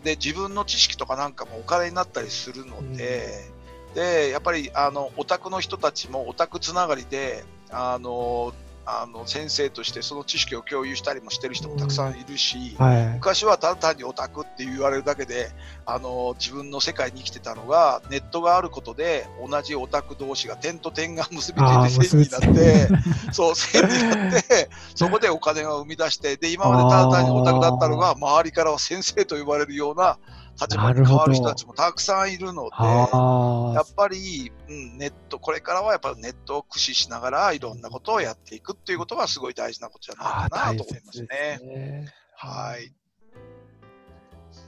[0.00, 3.51] で、自分の知識とかなんかもお金になったりするので、うん、
[3.94, 8.52] で、やっぱり、あの、オタクの人たちもオタクつながりで、あの、
[8.84, 15.50] あの先生としてその知識を共有したりもしてる人もたくさんいるし、はい、昔はただ単にオタクって言われるだけで
[15.86, 22.88] あの自分の世界に生きてたのがネットがあることで同じオタク同士が点と点が結びついて線になって
[23.32, 30.18] そう線になってそこでお金を生み出してで今までただ単にオタクだったのが周りからは先生と呼ばれるような
[30.62, 41.28] 立場に変わる人たちもたくさんいるので、やっぱり、うん、ネット、これからはやっぱネットを駆使しながらいろんなことをやっていくっていうことがすごい大事なことじゃないかなと思いますね。
[41.58, 42.92] すねはい。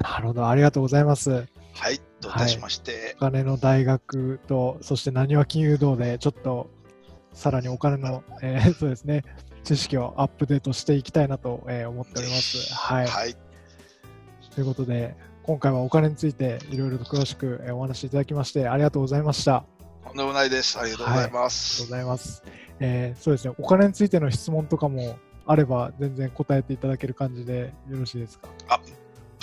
[0.00, 1.46] なるほど、ありがとうございます。
[1.74, 2.92] はい、どういたしまして。
[2.92, 6.70] はい、お金の大学と、そしてなにわ金融道で、ちょっと
[7.32, 9.24] さらにお金の、えー、そうですね、
[9.64, 12.72] 知識をアップデートしていきたいなと、えー、思っております。
[12.74, 13.34] はい、はい、
[14.54, 15.16] ということで、
[15.46, 19.64] 今回はお金についていろいろと詳しくお話しいただきましてありがとうございました。
[20.06, 20.78] とんでもないです。
[20.78, 21.82] ありがとうございます。
[21.82, 22.42] はい、ありがとうございます。
[22.80, 28.48] えー、そうですね、お金についての質問とかもあれば全然答えていただける感じでよろしいですか？
[28.68, 28.80] あ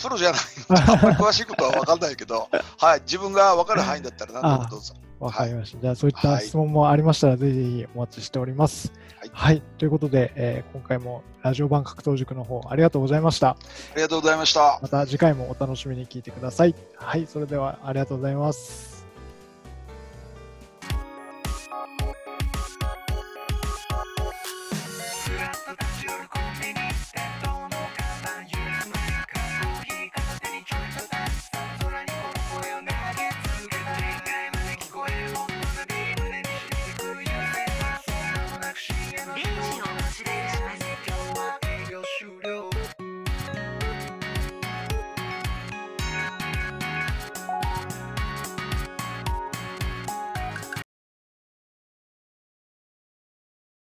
[0.01, 2.49] プロじゃないあんまり詳しいことは分かんないけど、
[2.79, 4.95] はい、自分が分かる範囲だったら何でもどうぞ。
[5.21, 5.77] わかりました。
[5.77, 8.91] はい、じゃあ、そういった質問もありましたら、ぜひぜひお待ちしております。
[9.19, 9.29] はい。
[9.31, 13.49] はい、ということで、えー、今回もラジオ版格闘塾の方、ありがとうございました。
[13.49, 13.57] あ
[13.95, 14.79] りがとうございました。
[14.81, 16.75] また次回もお楽しみに聞いてください。
[16.95, 18.90] はい、それではありがとうございます。